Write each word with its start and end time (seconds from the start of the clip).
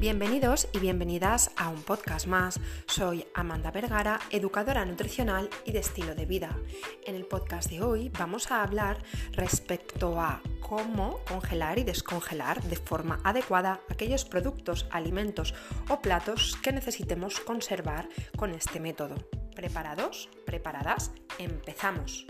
Bienvenidos 0.00 0.66
y 0.72 0.78
bienvenidas 0.78 1.50
a 1.58 1.68
un 1.68 1.82
podcast 1.82 2.26
más. 2.26 2.58
Soy 2.86 3.26
Amanda 3.34 3.70
Vergara, 3.70 4.18
educadora 4.30 4.86
nutricional 4.86 5.50
y 5.66 5.72
de 5.72 5.80
estilo 5.80 6.14
de 6.14 6.24
vida. 6.24 6.56
En 7.04 7.16
el 7.16 7.26
podcast 7.26 7.68
de 7.68 7.82
hoy 7.82 8.08
vamos 8.18 8.50
a 8.50 8.62
hablar 8.62 9.02
respecto 9.32 10.18
a 10.18 10.40
cómo 10.60 11.18
congelar 11.28 11.78
y 11.78 11.84
descongelar 11.84 12.62
de 12.62 12.76
forma 12.76 13.20
adecuada 13.24 13.82
aquellos 13.90 14.24
productos, 14.24 14.86
alimentos 14.90 15.54
o 15.90 16.00
platos 16.00 16.56
que 16.62 16.72
necesitemos 16.72 17.38
conservar 17.38 18.08
con 18.36 18.54
este 18.54 18.80
método. 18.80 19.16
¿Preparados? 19.54 20.30
¿Preparadas? 20.46 21.12
Empezamos. 21.38 22.24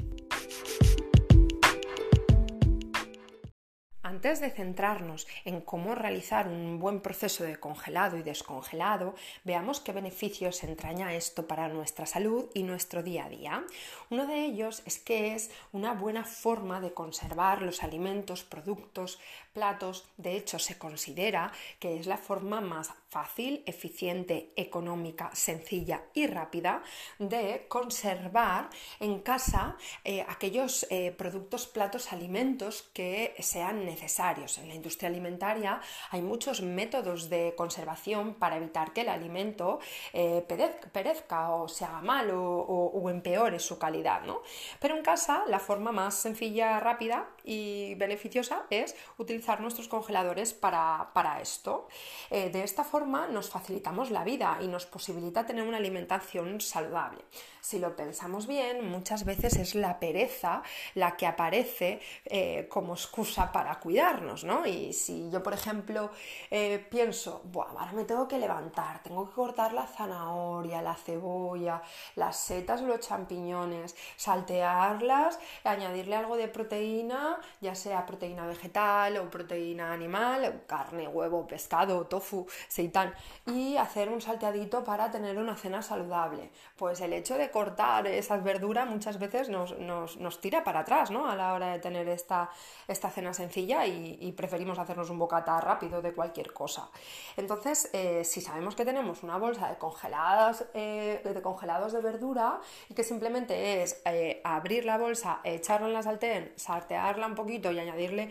Antes 4.03 4.41
de 4.41 4.51
centrarnos 4.51 5.27
en 5.45 5.61
cómo 5.61 5.95
realizar 5.95 6.49
un 6.49 6.79
buen 6.79 7.03
proceso 7.03 7.45
de 7.45 7.61
congelado 7.61 8.17
y 8.17 8.23
descongelado, 8.23 9.15
veamos 9.45 9.81
qué 9.81 9.93
beneficios 9.93 10.65
entraña 10.65 11.13
esto 11.13 11.47
para 11.47 11.69
nuestra 11.69 12.07
salud 12.07 12.47
y 12.55 12.63
nuestro 12.63 13.03
día 13.03 13.27
a 13.27 13.29
día. 13.29 13.65
Uno 14.09 14.27
de 14.27 14.47
ellos 14.47 14.83
es 14.87 14.99
que 14.99 15.35
es 15.35 15.51
una 15.73 15.93
buena 15.93 16.25
forma 16.25 16.81
de 16.81 16.95
conservar 16.95 17.61
los 17.61 17.83
alimentos, 17.83 18.43
productos, 18.43 19.21
platos. 19.53 20.07
De 20.17 20.37
hecho, 20.37 20.59
se 20.59 20.79
considera 20.79 21.53
que 21.79 21.99
es 21.99 22.07
la 22.07 22.17
forma 22.17 22.61
más 22.61 22.93
fácil, 23.09 23.63
eficiente, 23.67 24.53
económica, 24.57 25.31
sencilla 25.35 26.03
y 26.15 26.27
rápida 26.29 26.83
de 27.19 27.67
conservar 27.69 28.71
en 29.01 29.21
casa 29.21 29.77
eh, 30.05 30.25
aquellos 30.29 30.87
eh, 30.91 31.13
productos, 31.17 31.67
platos, 31.67 32.13
alimentos 32.13 32.89
que 32.95 33.35
sean 33.41 33.85
necesarios. 33.85 34.59
En 34.59 34.69
la 34.69 34.75
industria 34.75 35.09
alimentaria 35.09 35.81
hay 36.11 36.23
muchos 36.23 36.63
métodos 36.63 37.29
de 37.29 37.55
conservación 37.57 38.35
para 38.35 38.57
evitar 38.57 38.93
que 38.93 39.01
el 39.01 39.09
alimento 39.09 39.81
eh, 40.13 40.45
perezca 40.93 41.51
o 41.51 41.69
se 41.69 41.85
haga 41.85 42.01
mal 42.01 42.31
o, 42.33 43.11
empeore 43.11 43.59
su 43.59 43.77
calidad. 43.79 44.23
¿no? 44.23 44.43
Pero 44.79 44.97
en 44.97 45.03
casa 45.03 45.43
la 45.49 45.59
forma 45.59 45.91
más 45.91 46.15
sencilla, 46.15 46.79
rápida 46.79 47.29
y 47.45 47.95
beneficiosa 47.97 48.67
es 48.71 48.95
utilizar 49.19 49.40
nuestros 49.61 49.89
congeladores 49.89 50.53
para, 50.53 51.11
para 51.13 51.41
esto. 51.41 51.89
de 52.31 52.63
esta 52.63 52.85
forma 52.85 53.27
nos 53.27 53.51
facilitamos 53.51 54.11
la 54.11 54.25
vida 54.25 54.59
y 54.61 54.69
nos 54.69 54.87
posibilita 54.87 55.47
tener 55.47 55.67
una 55.67 55.79
alimentación 55.79 56.61
saludable. 56.61 57.25
Si 57.61 57.79
lo 57.79 57.95
pensamos 57.95 58.47
bien, 58.47 58.89
muchas 58.89 59.25
veces 59.25 59.57
es 59.57 59.75
la 59.75 60.01
pereza 60.01 60.63
la 60.95 61.17
que 61.17 61.27
aparece 61.27 62.01
eh, 62.25 62.67
como 62.71 62.95
excusa 62.95 63.53
para 63.53 63.79
cuidarnos, 63.81 64.45
¿no? 64.45 64.67
Y 64.67 64.93
si 64.95 65.31
yo, 65.31 65.43
por 65.43 65.53
ejemplo, 65.53 66.11
eh, 66.51 66.85
pienso, 66.91 67.43
ahora 67.55 67.93
me 67.93 68.05
tengo 68.05 68.27
que 68.27 68.39
levantar, 68.39 69.03
tengo 69.03 69.29
que 69.29 69.35
cortar 69.35 69.75
la 69.75 69.87
zanahoria, 69.87 70.81
la 70.81 70.95
cebolla, 70.95 71.83
las 72.17 72.39
setas 72.39 72.81
o 72.81 72.87
los 72.87 73.01
champiñones, 73.01 73.95
saltearlas, 74.17 75.39
añadirle 75.65 76.17
algo 76.17 76.37
de 76.37 76.49
proteína, 76.49 77.39
ya 77.61 77.75
sea 77.75 78.07
proteína 78.07 78.47
vegetal 78.47 79.19
o 79.19 79.30
proteína 79.31 79.93
animal, 79.93 80.65
carne, 80.67 81.09
huevo, 81.09 81.47
pescado, 81.47 82.07
tofu, 82.07 82.47
seitan, 82.69 83.15
y 83.47 83.77
hacer 83.77 84.09
un 84.09 84.21
salteadito 84.21 84.85
para 84.85 85.11
tener 85.11 85.39
una 85.39 85.57
cena 85.57 85.83
saludable. 85.83 86.51
Pues 86.77 87.01
el 87.01 87.13
hecho 87.13 87.37
de 87.37 87.51
cortar 87.51 88.07
esas 88.07 88.43
verduras 88.43 88.89
muchas 88.89 89.19
veces 89.19 89.49
nos, 89.49 90.41
tira 90.41 90.65
para 90.65 90.81
atrás 90.81 91.11
¿no? 91.11 91.29
a 91.29 91.37
la 91.37 91.53
hora 91.53 91.73
de 91.73 91.79
tener 91.79 92.09
esta, 92.09 92.51
esta 92.89 93.11
cena 93.11 93.33
sencilla 93.35 93.87
y, 93.87 94.31
preferimos 94.37 94.79
hacernos 94.79 95.11
un 95.11 95.19
bocata 95.19 95.61
rápido 95.61 96.01
de 96.01 96.13
cualquier 96.15 96.53
cosa. 96.53 96.89
Entonces, 97.37 97.91
eh, 97.93 98.25
si 98.25 98.41
sabemos 98.41 98.75
que 98.75 98.85
tenemos 98.85 99.23
una 99.23 99.37
bolsa 99.37 99.69
de, 99.69 99.77
congeladas, 99.77 100.65
eh, 100.73 101.21
de 101.23 101.43
congelados 101.43 101.93
de 101.93 102.01
verdura 102.01 102.61
y 102.89 102.95
que 102.95 103.05
simplemente 103.05 103.83
es 103.83 104.01
eh, 104.07 104.41
abrir 104.45 104.85
la 104.85 104.97
bolsa, 104.97 105.41
echarla 105.45 105.89
en 105.89 105.93
la 105.93 106.03
sartén, 106.03 106.53
saltearla 106.57 107.27
un 107.27 107.35
poquito 107.35 107.71
y 107.73 107.79
añadirle 107.79 108.31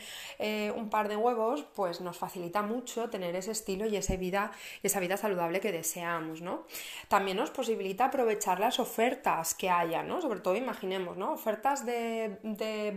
un 0.75 0.88
par 0.89 1.07
de 1.07 1.15
huevos, 1.15 1.65
pues 1.75 2.01
nos 2.01 2.17
facilita 2.17 2.61
mucho 2.61 3.09
tener 3.09 3.35
ese 3.35 3.51
estilo 3.51 3.85
y 3.85 3.95
esa 3.95 4.15
vida, 4.15 4.51
esa 4.83 4.99
vida 4.99 5.17
saludable 5.17 5.59
que 5.59 5.71
deseamos. 5.71 6.41
¿no? 6.41 6.63
También 7.07 7.37
nos 7.37 7.49
posibilita 7.49 8.05
aprovechar 8.05 8.59
las 8.59 8.79
ofertas 8.79 9.53
que 9.53 9.69
haya, 9.69 10.03
¿no? 10.03 10.21
Sobre 10.21 10.39
todo 10.39 10.55
imaginemos, 10.55 11.17
¿no? 11.17 11.33
Ofertas 11.33 11.85
de, 11.85 12.37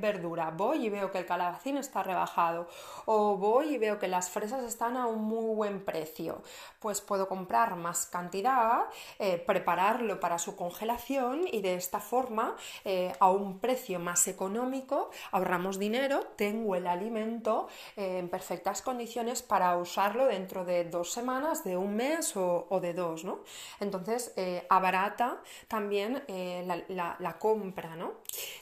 verdura. 0.00 0.50
Voy 0.50 0.86
y 0.86 0.90
veo 0.90 1.10
que 1.10 1.18
el 1.18 1.26
calabacín 1.26 1.76
está 1.76 2.02
rebajado. 2.02 2.68
O 3.06 3.36
voy 3.36 3.74
y 3.74 3.78
veo 3.78 3.98
que 3.98 4.08
las 4.08 4.30
fresas 4.30 4.64
están 4.64 4.96
a 4.96 5.06
un 5.06 5.22
muy 5.24 5.54
buen 5.54 5.84
precio. 5.84 6.42
Pues 6.80 7.00
puedo 7.00 7.28
comprar 7.28 7.76
más 7.76 8.06
cantidad, 8.06 8.84
eh, 9.18 9.38
prepararlo 9.38 10.20
para 10.20 10.38
su 10.38 10.56
congelación 10.56 11.42
y 11.50 11.62
de 11.62 11.74
esta 11.74 12.00
forma, 12.00 12.56
eh, 12.84 13.12
a 13.20 13.30
un 13.30 13.58
precio 13.58 13.98
más 13.98 14.26
económico, 14.28 15.10
ahorramos 15.30 15.78
dinero, 15.78 16.26
tengo 16.36 16.74
el 16.74 16.86
alimento 16.86 17.68
en 17.96 18.28
perfectas 18.28 18.82
condiciones 18.82 19.42
para 19.42 19.76
usarlo 19.76 20.26
dentro 20.26 20.64
de 20.64 20.84
dos 20.84 21.12
semanas, 21.12 21.64
de 21.64 21.76
un 21.76 21.96
mes 21.96 22.36
o, 22.36 22.78
de 22.80 22.94
dos, 22.94 23.24
¿no? 23.24 23.40
Entonces, 23.80 24.32
abarata 24.68 25.40
también 25.68 26.22
eh, 26.28 26.84
la, 26.88 27.38
compra, 27.38 27.96
¿no? 27.96 28.12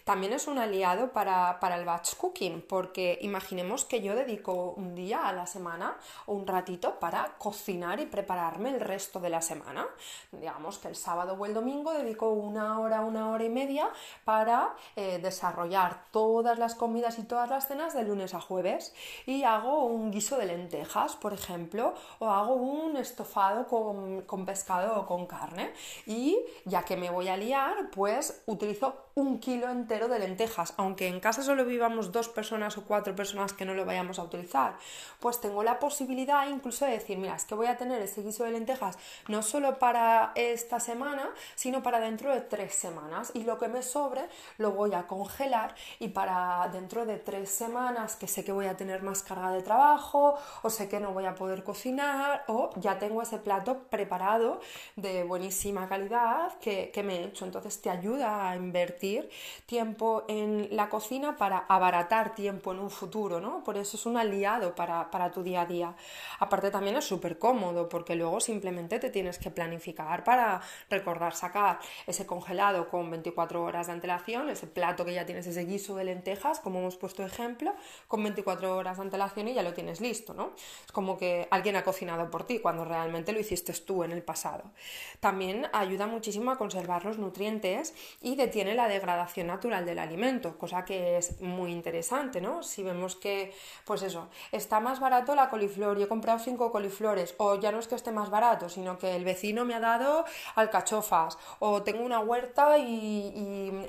También 0.04 0.32
es 0.32 0.46
un 0.46 0.58
aliado 0.58 1.12
para, 1.12 1.58
el 1.76 1.84
batch 1.84 2.14
cooking, 2.16 2.64
porque 2.68 3.18
imaginemos 3.22 3.84
que 3.84 4.00
yo 4.00 4.14
dedico 4.14 4.74
un 4.76 4.94
día 4.94 5.26
a 5.26 5.32
la 5.32 5.46
semana 5.46 5.96
o 6.26 6.34
un 6.34 6.46
ratito 6.46 6.98
para 6.98 7.36
cocinar 7.38 8.00
y 8.00 8.06
prepararme 8.06 8.70
el 8.70 8.80
resto 8.80 9.20
de 9.20 9.30
la 9.30 9.42
semana. 9.42 9.86
Digamos 10.32 10.78
que 10.78 10.88
el 10.88 10.96
sábado 10.96 11.34
o 11.38 11.46
el 11.46 11.54
domingo 11.54 11.92
dedico 11.92 12.30
una 12.30 12.80
hora, 12.80 13.00
una 13.00 13.30
hora 13.30 13.44
y 13.44 13.50
media 13.50 13.90
para 14.24 14.74
eh, 14.96 15.18
desarrollar 15.18 16.04
todas 16.10 16.58
las 16.58 16.74
comidas 16.74 17.18
y 17.18 17.24
todas 17.24 17.48
las 17.48 17.68
cenas 17.68 17.94
de 17.94 18.04
lunes 18.04 18.34
a 18.34 18.40
jueves 18.40 18.94
y 19.26 19.42
hago 19.42 19.84
un 19.84 20.10
guiso 20.10 20.38
de 20.38 20.46
lentejas, 20.46 21.16
por 21.16 21.32
ejemplo, 21.32 21.94
o 22.18 22.28
hago 22.28 22.54
un 22.54 22.96
estofado 22.96 23.66
con, 23.66 24.22
con 24.22 24.46
pescado 24.46 25.00
o 25.00 25.06
con 25.06 25.26
carne 25.26 25.72
y 26.06 26.38
ya 26.64 26.82
que 26.84 26.96
me 26.96 27.10
voy 27.10 27.28
a 27.28 27.36
liar, 27.36 27.90
pues 27.90 28.42
utilizo 28.46 29.10
un 29.14 29.38
kilo 29.38 29.68
entero 29.68 30.08
de 30.08 30.18
lentejas, 30.18 30.72
aunque 30.76 31.08
en 31.08 31.20
casa 31.20 31.42
solo 31.42 31.64
vivamos 31.64 32.12
dos 32.12 32.28
personas 32.28 32.78
o 32.78 32.84
cuatro 32.84 33.14
personas 33.14 33.52
que 33.52 33.64
no 33.64 33.74
lo 33.74 33.84
vayamos 33.84 34.18
a 34.18 34.22
utilizar, 34.22 34.76
pues 35.18 35.40
tengo 35.40 35.62
la 35.62 35.78
posibilidad 35.78 36.48
incluso 36.48 36.84
de 36.84 36.92
decir, 36.92 37.18
mira, 37.18 37.34
es 37.34 37.44
que 37.44 37.54
voy 37.54 37.66
a 37.66 37.76
tener 37.76 38.00
ese 38.00 38.22
guiso 38.22 38.44
de 38.44 38.52
lentejas 38.52 38.98
no 39.28 39.42
solo 39.42 39.78
para 39.78 40.32
esta 40.34 40.80
semana, 40.80 41.30
sino 41.54 41.82
para 41.82 42.00
dentro 42.00 42.32
de 42.32 42.40
tres 42.40 42.74
semanas 42.74 43.32
y 43.34 43.42
lo 43.42 43.58
que 43.58 43.68
me 43.68 43.82
sobre 43.82 44.22
lo 44.58 44.72
voy 44.72 44.94
a 44.94 45.06
congelar 45.06 45.74
y 45.98 46.08
para 46.08 46.68
dentro 46.72 47.06
de 47.06 47.16
tres 47.18 47.50
semanas 47.50 48.16
que 48.16 48.26
sé 48.26 48.44
que 48.44 48.52
voy 48.52 48.66
a 48.66 48.76
tener 48.76 48.99
más 49.02 49.22
carga 49.22 49.52
de 49.52 49.62
trabajo 49.62 50.36
o 50.62 50.70
sé 50.70 50.88
que 50.88 51.00
no 51.00 51.12
voy 51.12 51.26
a 51.26 51.34
poder 51.34 51.64
cocinar 51.64 52.44
o 52.48 52.70
ya 52.76 52.98
tengo 52.98 53.22
ese 53.22 53.38
plato 53.38 53.78
preparado 53.90 54.60
de 54.96 55.24
buenísima 55.24 55.88
calidad 55.88 56.58
que, 56.60 56.90
que 56.92 57.02
me 57.02 57.16
he 57.16 57.24
hecho, 57.24 57.44
entonces 57.44 57.80
te 57.80 57.90
ayuda 57.90 58.50
a 58.50 58.56
invertir 58.56 59.30
tiempo 59.66 60.24
en 60.28 60.68
la 60.70 60.88
cocina 60.88 61.36
para 61.36 61.58
abaratar 61.68 62.34
tiempo 62.34 62.72
en 62.72 62.78
un 62.80 62.90
futuro, 62.90 63.40
¿no? 63.40 63.62
Por 63.64 63.76
eso 63.76 63.96
es 63.96 64.06
un 64.06 64.16
aliado 64.16 64.74
para, 64.74 65.10
para 65.10 65.30
tu 65.30 65.42
día 65.42 65.62
a 65.62 65.66
día. 65.66 65.94
Aparte 66.38 66.70
también 66.70 66.96
es 66.96 67.04
súper 67.04 67.38
cómodo 67.38 67.88
porque 67.88 68.14
luego 68.14 68.40
simplemente 68.40 68.98
te 68.98 69.10
tienes 69.10 69.38
que 69.38 69.50
planificar 69.50 70.24
para 70.24 70.60
recordar 70.88 71.34
sacar 71.34 71.78
ese 72.06 72.26
congelado 72.26 72.88
con 72.88 73.10
24 73.10 73.62
horas 73.62 73.86
de 73.86 73.92
antelación, 73.92 74.48
ese 74.50 74.66
plato 74.66 75.04
que 75.04 75.14
ya 75.14 75.26
tienes, 75.26 75.46
ese 75.46 75.64
guiso 75.64 75.96
de 75.96 76.04
lentejas, 76.04 76.60
como 76.60 76.80
hemos 76.80 76.96
puesto 76.96 77.24
ejemplo, 77.24 77.74
con 78.08 78.22
24 78.22 78.76
horas 78.76 78.89
de 78.96 79.04
antelación 79.04 79.48
y 79.48 79.54
ya 79.54 79.62
lo 79.62 79.72
tienes 79.72 80.00
listo, 80.00 80.34
¿no? 80.34 80.52
Es 80.84 80.92
como 80.92 81.16
que 81.16 81.48
alguien 81.50 81.76
ha 81.76 81.84
cocinado 81.84 82.30
por 82.30 82.44
ti 82.44 82.58
cuando 82.58 82.84
realmente 82.84 83.32
lo 83.32 83.40
hiciste 83.40 83.70
tú 83.72 84.04
en 84.04 84.12
el 84.12 84.22
pasado. 84.22 84.64
También 85.20 85.68
ayuda 85.72 86.06
muchísimo 86.06 86.50
a 86.50 86.58
conservar 86.58 87.04
los 87.04 87.18
nutrientes 87.18 87.94
y 88.20 88.36
detiene 88.36 88.74
la 88.74 88.88
degradación 88.88 89.46
natural 89.46 89.84
del 89.84 89.98
alimento, 89.98 90.58
cosa 90.58 90.84
que 90.84 91.18
es 91.18 91.40
muy 91.40 91.72
interesante, 91.72 92.40
¿no? 92.40 92.62
Si 92.62 92.82
vemos 92.82 93.16
que, 93.16 93.54
pues 93.84 94.02
eso, 94.02 94.28
está 94.50 94.80
más 94.80 94.98
barato 95.00 95.34
la 95.34 95.48
coliflor 95.48 95.98
y 95.98 96.02
he 96.02 96.08
comprado 96.08 96.38
cinco 96.38 96.72
coliflores, 96.72 97.34
o 97.38 97.56
ya 97.56 97.70
no 97.72 97.78
es 97.78 97.88
que 97.88 97.94
esté 97.94 98.10
más 98.10 98.30
barato, 98.30 98.68
sino 98.68 98.98
que 98.98 99.14
el 99.14 99.24
vecino 99.24 99.64
me 99.64 99.74
ha 99.74 99.80
dado 99.80 100.24
alcachofas, 100.54 101.38
o 101.58 101.82
tengo 101.82 102.02
una 102.02 102.20
huerta 102.20 102.78
y, 102.78 103.32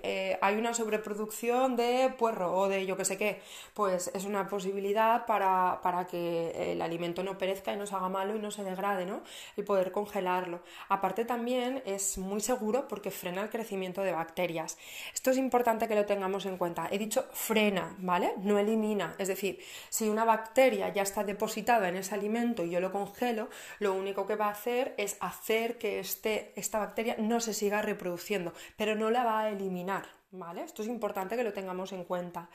eh, 0.03 0.38
hay 0.42 0.56
una 0.56 0.74
sobreproducción 0.74 1.75
de 1.75 2.13
puerro 2.18 2.53
o 2.53 2.68
de 2.68 2.86
yo 2.86 2.98
que 2.98 3.06
sé 3.06 3.18
qué, 3.18 3.42
pues 3.74 4.12
es 4.13 4.25
una 4.25 4.48
posibilidad 4.48 4.90
para, 5.25 5.79
para, 5.81 6.07
que 6.07 6.71
el 6.71 6.81
alimento 6.81 7.23
no 7.23 7.38
perezca 7.38 7.73
y 7.73 7.77
no 7.77 7.85
se 7.85 7.95
haga 7.95 8.09
malo 8.09 8.35
y 8.35 8.39
no 8.39 8.51
se 8.51 8.63
degrade, 8.63 9.05
¿no? 9.05 9.21
El 9.57 9.63
poder 9.63 9.91
congelarlo. 9.91 10.61
Aparte 10.89 11.25
también 11.25 11.81
es 11.85 12.17
muy 12.17 12.41
seguro 12.41 12.88
porque 12.88 13.11
frena 13.11 13.41
el 13.43 13.49
crecimiento 13.49 14.01
de 14.01 14.11
bacterias. 14.11 14.77
Esto 15.13 15.31
es 15.31 15.38
importante 15.38 15.88
que 15.88 15.95
lo 15.95 16.05
tengamos 16.05 16.45
en 16.45 16.57
cuenta. 16.57 16.88
He 16.91 16.97
dicho 16.97 17.25
frena, 17.31 17.95
¿vale? 17.99 18.33
No 18.38 18.59
elimina. 18.59 19.15
Es 19.17 19.27
decir, 19.27 19.59
si 19.89 20.09
una 20.09 20.25
bacteria 20.25 20.89
ya 20.89 21.01
está 21.01 21.23
depositada 21.23 21.89
en 21.89 21.95
ese 21.95 22.15
alimento 22.15 22.63
y 22.63 22.69
yo 22.69 22.79
lo 22.79 22.91
congelo, 22.91 23.49
lo 23.79 23.93
único 23.93 24.25
que 24.27 24.35
va 24.35 24.47
a 24.47 24.51
hacer 24.51 24.93
es 24.97 25.17
hacer 25.19 25.77
que 25.77 25.99
este, 25.99 26.53
esta 26.55 26.79
bacteria 26.79 27.15
no 27.17 27.39
se 27.39 27.53
siga 27.53 27.81
reproduciendo, 27.81 28.53
pero 28.77 28.95
no 28.95 29.09
la 29.11 29.23
va 29.23 29.41
a 29.41 29.49
eliminar, 29.49 30.20
¿Vale? 30.33 30.63
Esto 30.63 30.81
es 30.81 30.88
importante 30.88 31.36
que 31.36 31.44
lo 31.44 31.51
tengamos 31.51 31.92
en 31.92 32.06
cuenta. 32.06 32.48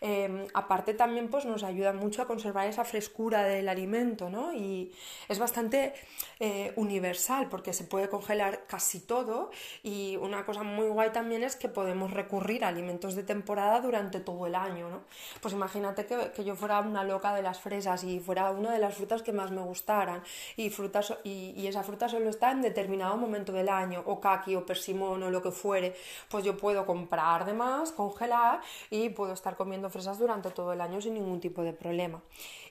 Em, 0.00 0.48
aparte 0.52 0.94
también 0.94 1.28
pues, 1.28 1.44
nos 1.44 1.62
ayuda 1.62 1.92
mucho 1.92 2.22
a 2.22 2.26
conservar 2.26 2.66
esa 2.66 2.84
frescura 2.84 3.44
del 3.44 3.68
alimento, 3.68 4.28
¿no? 4.28 4.52
Y 4.52 4.90
es 5.28 5.38
bastante 5.38 5.94
eh, 6.40 6.72
universal 6.74 7.46
porque 7.48 7.72
se 7.72 7.84
puede 7.84 8.08
congelar 8.08 8.66
casi 8.66 8.98
todo 8.98 9.52
y 9.84 10.16
una 10.16 10.44
cosa 10.44 10.64
muy 10.64 10.88
guay 10.88 11.10
también 11.12 11.44
es 11.44 11.54
que 11.54 11.68
podemos 11.68 12.12
recurrir 12.12 12.64
a 12.64 12.68
alimentos 12.68 13.14
de 13.14 13.22
temporada 13.22 13.80
durante 13.80 14.18
todo 14.18 14.48
el 14.48 14.56
año, 14.56 14.90
¿no? 14.90 15.02
Pues 15.40 15.54
imagínate 15.54 16.06
que, 16.06 16.42
yo 16.42 16.56
fuera 16.56 16.80
una 16.80 17.04
loca 17.04 17.32
de 17.32 17.42
las 17.42 17.60
fresas 17.60 18.02
y 18.02 18.18
fuera 18.18 18.50
una 18.50 18.72
de 18.72 18.80
las 18.80 18.96
frutas 18.96 19.22
que 19.22 19.32
más 19.32 19.52
me 19.52 19.60
gustaran 19.60 20.20
y, 20.56 20.68
frutas, 20.70 21.14
y, 21.22 21.54
y 21.56 21.68
esa 21.68 21.84
fruta 21.84 22.08
solo 22.08 22.28
está 22.28 22.50
en 22.50 22.62
determinado 22.62 23.16
momento 23.16 23.52
del 23.52 23.68
año, 23.68 24.02
o 24.06 24.20
kaki 24.20 24.56
o 24.56 24.66
persimón 24.66 25.22
o 25.22 25.30
lo 25.30 25.40
que 25.40 25.52
fuere, 25.52 25.94
pues 26.28 26.42
yo 26.44 26.56
puedo 26.56 26.84
comprar 26.84 27.19
de 27.20 27.52
más, 27.52 27.92
congelar 27.92 28.60
y 28.90 29.10
puedo 29.10 29.32
estar 29.32 29.56
comiendo 29.56 29.90
fresas 29.90 30.18
durante 30.18 30.50
todo 30.50 30.72
el 30.72 30.80
año 30.80 31.00
sin 31.00 31.14
ningún 31.14 31.40
tipo 31.40 31.62
de 31.62 31.72
problema. 31.72 32.20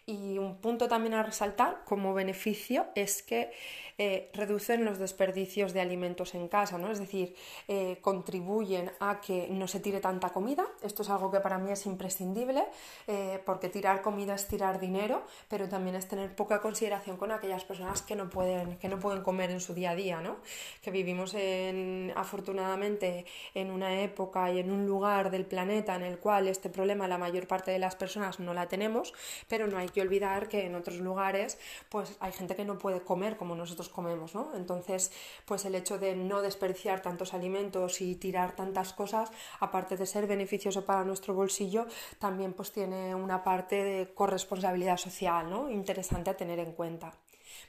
Y 0.10 0.40
un 0.40 0.56
punto 0.56 0.88
también 0.88 1.14
a 1.14 1.22
resaltar 1.22 1.84
como 1.86 2.16
beneficio 2.16 2.88
es 2.96 3.22
que 3.22 3.52
eh, 4.00 4.32
reducen 4.34 4.86
los 4.86 4.98
desperdicios 4.98 5.74
de 5.74 5.82
alimentos 5.82 6.34
en 6.34 6.48
casa, 6.48 6.78
¿no? 6.78 6.90
Es 6.90 7.00
decir, 7.00 7.36
eh, 7.68 7.98
contribuyen 8.02 8.90
a 9.02 9.20
que 9.20 9.50
no 9.52 9.68
se 9.68 9.82
tire 9.82 10.00
tanta 10.00 10.30
comida. 10.30 10.66
Esto 10.82 11.04
es 11.04 11.10
algo 11.10 11.30
que 11.30 11.42
para 11.42 11.58
mí 11.58 11.70
es 11.70 11.86
imprescindible, 11.86 12.64
eh, 13.08 13.40
porque 13.46 13.68
tirar 13.68 14.02
comida 14.02 14.36
es 14.36 14.48
tirar 14.48 14.80
dinero, 14.80 15.26
pero 15.50 15.68
también 15.68 15.98
es 15.98 16.08
tener 16.08 16.34
poca 16.34 16.62
consideración 16.62 17.18
con 17.18 17.32
aquellas 17.32 17.66
personas 17.66 18.02
que 18.02 18.16
no 18.16 18.30
pueden, 18.30 18.78
que 18.78 18.88
no 18.88 19.00
pueden 19.00 19.22
comer 19.22 19.52
en 19.52 19.60
su 19.60 19.74
día 19.74 19.92
a 19.92 19.96
día, 19.96 20.22
¿no? 20.22 20.38
Que 20.82 20.92
vivimos 20.92 21.34
en, 21.34 22.14
afortunadamente 22.16 23.26
en 23.54 23.70
una 23.70 24.02
época 24.02 24.50
y 24.50 24.60
en 24.60 24.72
un 24.72 24.88
lugar 24.88 25.30
del 25.30 25.46
planeta 25.46 25.96
en 25.96 26.04
el 26.04 26.18
cual 26.20 26.48
este 26.48 26.70
problema 26.70 27.08
la 27.10 27.18
mayor 27.18 27.48
parte 27.48 27.72
de 27.72 27.80
las 27.80 27.98
personas 27.98 28.40
no 28.40 28.54
la 28.54 28.70
tenemos, 28.70 29.14
pero 29.50 29.68
no 29.68 29.78
hay 29.78 29.90
que 29.90 29.99
olvidar 30.02 30.48
que 30.48 30.66
en 30.66 30.76
otros 30.76 30.98
lugares 30.98 31.58
pues 31.90 32.16
hay 32.20 32.32
gente 32.32 32.56
que 32.56 32.66
no 32.66 32.78
puede 32.78 33.02
comer 33.02 33.38
como 33.38 33.56
nosotros 33.56 33.90
comemos, 33.90 34.36
¿no? 34.36 34.56
Entonces, 34.56 35.12
pues 35.46 35.66
el 35.66 35.76
hecho 35.76 35.98
de 35.98 36.16
no 36.16 36.42
desperdiciar 36.42 37.02
tantos 37.02 37.34
alimentos 37.34 38.02
y 38.02 38.16
tirar 38.16 38.56
tantas 38.56 38.94
cosas, 38.94 39.32
aparte 39.60 39.98
de 39.98 40.06
ser 40.06 40.28
beneficioso 40.28 40.86
para 40.86 41.04
nuestro 41.04 41.34
bolsillo, 41.34 41.88
también 42.20 42.54
pues 42.54 42.72
tiene 42.72 43.16
una 43.16 43.44
parte 43.44 43.84
de 43.84 44.14
corresponsabilidad 44.14 44.98
social, 44.98 45.50
¿no? 45.50 45.70
Interesante 45.70 46.30
a 46.30 46.38
tener 46.38 46.60
en 46.60 46.74
cuenta. 46.74 47.14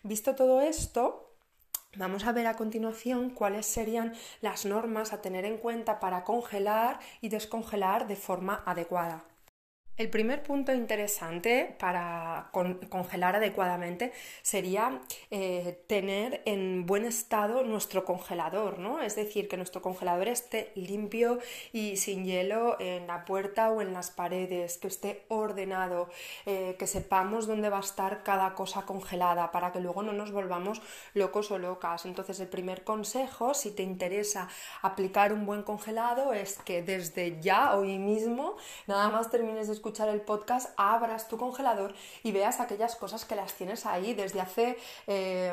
Visto 0.02 0.34
todo 0.34 0.60
esto, 0.60 1.26
Vamos 1.96 2.24
a 2.24 2.30
ver 2.30 2.46
a 2.46 2.54
continuación 2.54 3.30
cuáles 3.30 3.66
serían 3.66 4.14
las 4.40 4.64
normas 4.64 5.12
a 5.12 5.20
tener 5.20 5.44
en 5.44 5.58
cuenta 5.58 5.98
para 5.98 6.22
congelar 6.22 7.00
y 7.20 7.30
descongelar 7.30 8.06
de 8.06 8.14
forma 8.14 8.62
adecuada. 8.64 9.24
El 10.00 10.08
primer 10.08 10.42
punto 10.42 10.72
interesante 10.72 11.76
para 11.78 12.48
congelar 12.88 13.36
adecuadamente 13.36 14.14
sería 14.40 14.98
eh, 15.30 15.78
tener 15.88 16.40
en 16.46 16.86
buen 16.86 17.04
estado 17.04 17.64
nuestro 17.64 18.06
congelador, 18.06 18.78
¿no? 18.78 19.02
Es 19.02 19.14
decir, 19.14 19.46
que 19.46 19.58
nuestro 19.58 19.82
congelador 19.82 20.28
esté 20.28 20.72
limpio 20.74 21.38
y 21.74 21.98
sin 21.98 22.24
hielo 22.24 22.78
en 22.80 23.08
la 23.08 23.26
puerta 23.26 23.70
o 23.72 23.82
en 23.82 23.92
las 23.92 24.10
paredes, 24.10 24.78
que 24.78 24.88
esté 24.88 25.26
ordenado, 25.28 26.08
eh, 26.46 26.76
que 26.78 26.86
sepamos 26.86 27.46
dónde 27.46 27.68
va 27.68 27.76
a 27.76 27.80
estar 27.80 28.22
cada 28.22 28.54
cosa 28.54 28.86
congelada 28.86 29.50
para 29.50 29.70
que 29.70 29.80
luego 29.80 30.02
no 30.02 30.14
nos 30.14 30.32
volvamos 30.32 30.80
locos 31.12 31.50
o 31.50 31.58
locas. 31.58 32.06
Entonces, 32.06 32.40
el 32.40 32.48
primer 32.48 32.84
consejo, 32.84 33.52
si 33.52 33.70
te 33.70 33.82
interesa 33.82 34.48
aplicar 34.80 35.34
un 35.34 35.44
buen 35.44 35.62
congelado, 35.62 36.32
es 36.32 36.56
que 36.56 36.80
desde 36.80 37.38
ya, 37.42 37.76
hoy 37.76 37.98
mismo, 37.98 38.56
nada 38.86 39.10
más 39.10 39.30
termines 39.30 39.66
de 39.66 39.74
escuchar 39.74 39.89
escuchar 39.90 40.08
el 40.10 40.20
podcast, 40.20 40.70
abras 40.76 41.26
tu 41.26 41.36
congelador 41.36 41.94
y 42.22 42.30
veas 42.30 42.60
aquellas 42.60 42.94
cosas 42.94 43.24
que 43.24 43.34
las 43.34 43.54
tienes 43.54 43.86
ahí 43.86 44.14
desde 44.14 44.40
hace, 44.40 44.78
eh, 45.08 45.52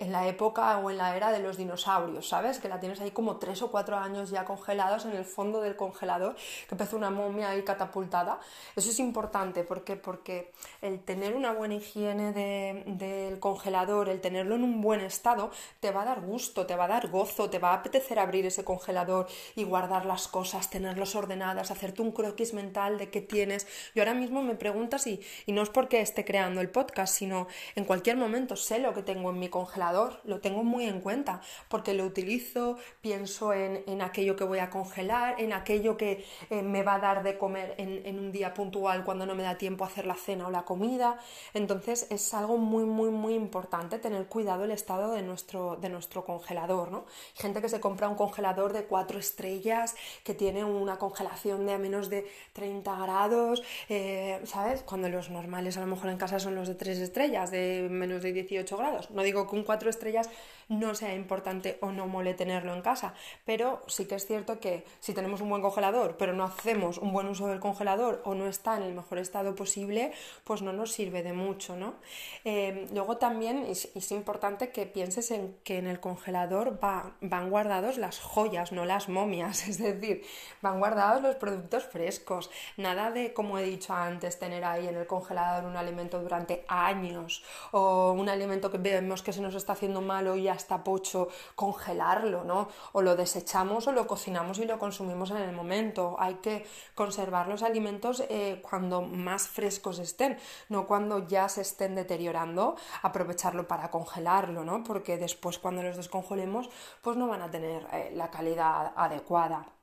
en 0.00 0.10
la 0.10 0.26
época 0.26 0.78
o 0.78 0.90
en 0.90 0.98
la 0.98 1.16
era 1.16 1.30
de 1.30 1.38
los 1.38 1.56
dinosaurios, 1.56 2.28
¿sabes? 2.28 2.58
Que 2.58 2.68
la 2.68 2.80
tienes 2.80 3.00
ahí 3.00 3.12
como 3.12 3.36
tres 3.36 3.62
o 3.62 3.70
cuatro 3.70 3.96
años 3.96 4.30
ya 4.30 4.44
congelados 4.44 5.04
en 5.04 5.12
el 5.12 5.24
fondo 5.24 5.60
del 5.60 5.76
congelador, 5.76 6.34
que 6.34 6.74
empezó 6.74 6.96
una 6.96 7.10
momia 7.10 7.50
ahí 7.50 7.62
catapultada. 7.62 8.40
Eso 8.74 8.90
es 8.90 8.98
importante, 8.98 9.62
¿por 9.62 9.84
Porque 10.02 10.50
el 10.82 10.98
tener 11.04 11.36
una 11.36 11.52
buena 11.52 11.74
higiene 11.76 12.32
del 12.32 13.38
congelador, 13.38 14.08
el 14.08 14.20
tenerlo 14.20 14.56
en 14.56 14.64
un 14.64 14.80
buen 14.80 15.00
estado, 15.00 15.52
te 15.78 15.92
va 15.92 16.02
a 16.02 16.06
dar 16.06 16.22
gusto, 16.22 16.66
te 16.66 16.74
va 16.74 16.86
a 16.86 16.88
dar 16.88 17.06
gozo, 17.06 17.48
te 17.48 17.60
va 17.60 17.70
a 17.70 17.74
apetecer 17.74 18.18
abrir 18.18 18.46
ese 18.46 18.64
congelador 18.64 19.28
y 19.54 19.62
guardar 19.62 20.06
las 20.06 20.26
cosas, 20.26 20.70
tenerlos 20.70 21.14
ordenadas, 21.14 21.70
hacerte 21.70 22.02
un 22.02 22.10
croquis 22.10 22.52
mental 22.52 22.98
de 22.98 23.10
qué 23.10 23.20
tienes 23.20 23.68
yo 23.94 24.02
ahora 24.02 24.14
mismo 24.14 24.42
me 24.42 24.54
preguntas 24.54 25.06
y, 25.06 25.20
y 25.46 25.52
no 25.52 25.62
es 25.62 25.70
porque 25.70 26.00
esté 26.00 26.24
creando 26.24 26.60
el 26.60 26.70
podcast, 26.70 27.14
sino 27.14 27.46
en 27.74 27.84
cualquier 27.84 28.16
momento 28.16 28.56
sé 28.56 28.78
lo 28.78 28.94
que 28.94 29.02
tengo 29.02 29.30
en 29.30 29.38
mi 29.38 29.48
congelador, 29.48 30.20
lo 30.24 30.40
tengo 30.40 30.64
muy 30.64 30.86
en 30.86 31.00
cuenta, 31.00 31.40
porque 31.68 31.94
lo 31.94 32.04
utilizo, 32.04 32.76
pienso 33.00 33.52
en, 33.52 33.82
en 33.86 34.02
aquello 34.02 34.36
que 34.36 34.44
voy 34.44 34.58
a 34.58 34.70
congelar, 34.70 35.40
en 35.40 35.52
aquello 35.52 35.96
que 35.96 36.24
eh, 36.50 36.62
me 36.62 36.82
va 36.82 36.94
a 36.94 36.98
dar 36.98 37.22
de 37.22 37.38
comer 37.38 37.74
en, 37.78 38.04
en 38.06 38.18
un 38.18 38.32
día 38.32 38.54
puntual 38.54 39.04
cuando 39.04 39.26
no 39.26 39.34
me 39.34 39.42
da 39.42 39.58
tiempo 39.58 39.84
a 39.84 39.88
hacer 39.88 40.06
la 40.06 40.14
cena 40.14 40.46
o 40.46 40.50
la 40.50 40.64
comida. 40.64 41.18
Entonces 41.54 42.06
es 42.10 42.34
algo 42.34 42.56
muy, 42.56 42.84
muy, 42.84 43.10
muy 43.10 43.34
importante 43.34 43.98
tener 43.98 44.26
cuidado 44.26 44.64
el 44.64 44.70
estado 44.70 45.12
de 45.12 45.22
nuestro, 45.22 45.76
de 45.76 45.88
nuestro 45.88 46.24
congelador, 46.24 46.90
¿no? 46.90 47.06
Gente 47.34 47.60
que 47.60 47.68
se 47.68 47.80
compra 47.80 48.08
un 48.08 48.16
congelador 48.16 48.72
de 48.72 48.84
cuatro 48.84 49.18
estrellas, 49.18 49.94
que 50.24 50.34
tiene 50.34 50.64
una 50.64 50.98
congelación 50.98 51.66
de 51.66 51.74
a 51.74 51.78
menos 51.78 52.10
de 52.10 52.30
30 52.52 52.96
grados, 52.96 53.62
eh, 53.88 54.40
¿sabes? 54.44 54.82
Cuando 54.82 55.08
los 55.08 55.30
normales 55.30 55.76
a 55.76 55.80
lo 55.80 55.86
mejor 55.86 56.10
en 56.10 56.18
casa 56.18 56.38
son 56.38 56.54
los 56.54 56.68
de 56.68 56.74
3 56.74 56.98
estrellas, 56.98 57.50
de 57.50 57.88
menos 57.90 58.22
de 58.22 58.32
18 58.32 58.76
grados. 58.76 59.10
No 59.10 59.22
digo 59.22 59.48
que 59.48 59.56
un 59.56 59.64
4 59.64 59.90
estrellas 59.90 60.28
no 60.68 60.94
sea 60.94 61.14
importante 61.14 61.78
o 61.80 61.92
no 61.92 62.06
mole 62.06 62.34
tenerlo 62.34 62.74
en 62.74 62.82
casa, 62.82 63.14
pero 63.44 63.82
sí 63.86 64.06
que 64.06 64.16
es 64.16 64.26
cierto 64.26 64.58
que 64.58 64.84
si 65.00 65.14
tenemos 65.14 65.40
un 65.40 65.48
buen 65.48 65.62
congelador, 65.62 66.16
pero 66.16 66.32
no 66.32 66.44
hacemos 66.44 66.98
un 66.98 67.12
buen 67.12 67.28
uso 67.28 67.46
del 67.46 67.60
congelador 67.60 68.22
o 68.24 68.34
no 68.34 68.46
está 68.46 68.76
en 68.76 68.82
el 68.82 68.94
mejor 68.94 69.18
estado 69.18 69.54
posible, 69.54 70.12
pues 70.44 70.62
no 70.62 70.72
nos 70.72 70.92
sirve 70.92 71.22
de 71.22 71.32
mucho, 71.32 71.76
¿no? 71.76 71.94
Eh, 72.44 72.88
luego 72.92 73.16
también 73.16 73.64
es, 73.66 73.86
importante 74.10 74.70
que 74.70 74.86
pienses 74.86 75.30
en 75.30 75.56
que 75.64 75.78
en 75.78 75.86
el 75.86 76.00
congelador 76.00 76.78
van 76.80 77.50
guardados 77.50 77.98
las 77.98 78.18
joyas, 78.18 78.72
no 78.72 78.84
las 78.84 79.08
momias, 79.08 79.68
es 79.68 79.78
decir, 79.78 80.24
van 80.62 80.78
guardados 80.78 81.22
los 81.22 81.36
productos 81.36 81.84
frescos, 81.84 82.50
nada 82.76 83.10
de 83.10 83.32
como 83.32 83.58
he 83.58 83.62
dicho 83.62 83.94
antes, 83.94 84.38
tener 84.38 84.64
ahí 84.64 84.88
en 84.88 84.96
el 84.96 85.06
congelador 85.06 85.64
un 85.64 85.76
alimento 85.76 86.20
durante 86.20 86.64
años 86.68 87.44
o 87.72 88.12
un 88.12 88.28
alimento 88.28 88.70
que 88.70 88.78
vemos 88.78 89.22
que 89.22 89.32
se 89.32 89.40
nos 89.40 89.54
está 89.54 89.74
haciendo 89.74 90.00
malo 90.00 90.36
y 90.36 90.44
ya 90.44 90.55
está 90.56 90.82
pocho, 90.82 91.28
congelarlo, 91.54 92.44
¿no? 92.44 92.68
O 92.92 93.02
lo 93.02 93.14
desechamos 93.14 93.86
o 93.86 93.92
lo 93.92 94.06
cocinamos 94.06 94.58
y 94.58 94.64
lo 94.64 94.78
consumimos 94.78 95.30
en 95.30 95.38
el 95.38 95.52
momento. 95.52 96.16
Hay 96.18 96.36
que 96.36 96.66
conservar 96.94 97.48
los 97.48 97.62
alimentos 97.62 98.24
eh, 98.28 98.60
cuando 98.68 99.02
más 99.02 99.48
frescos 99.48 99.98
estén, 99.98 100.38
no 100.68 100.86
cuando 100.86 101.26
ya 101.26 101.48
se 101.48 101.60
estén 101.60 101.94
deteriorando, 101.94 102.76
aprovecharlo 103.02 103.68
para 103.68 103.90
congelarlo, 103.90 104.64
¿no? 104.64 104.82
Porque 104.82 105.18
después 105.18 105.58
cuando 105.58 105.82
los 105.82 105.96
descongelemos, 105.96 106.70
pues 107.02 107.16
no 107.16 107.28
van 107.28 107.42
a 107.42 107.50
tener 107.50 107.86
eh, 107.92 108.10
la 108.14 108.30
calidad 108.30 108.92
adecuada 108.96 109.75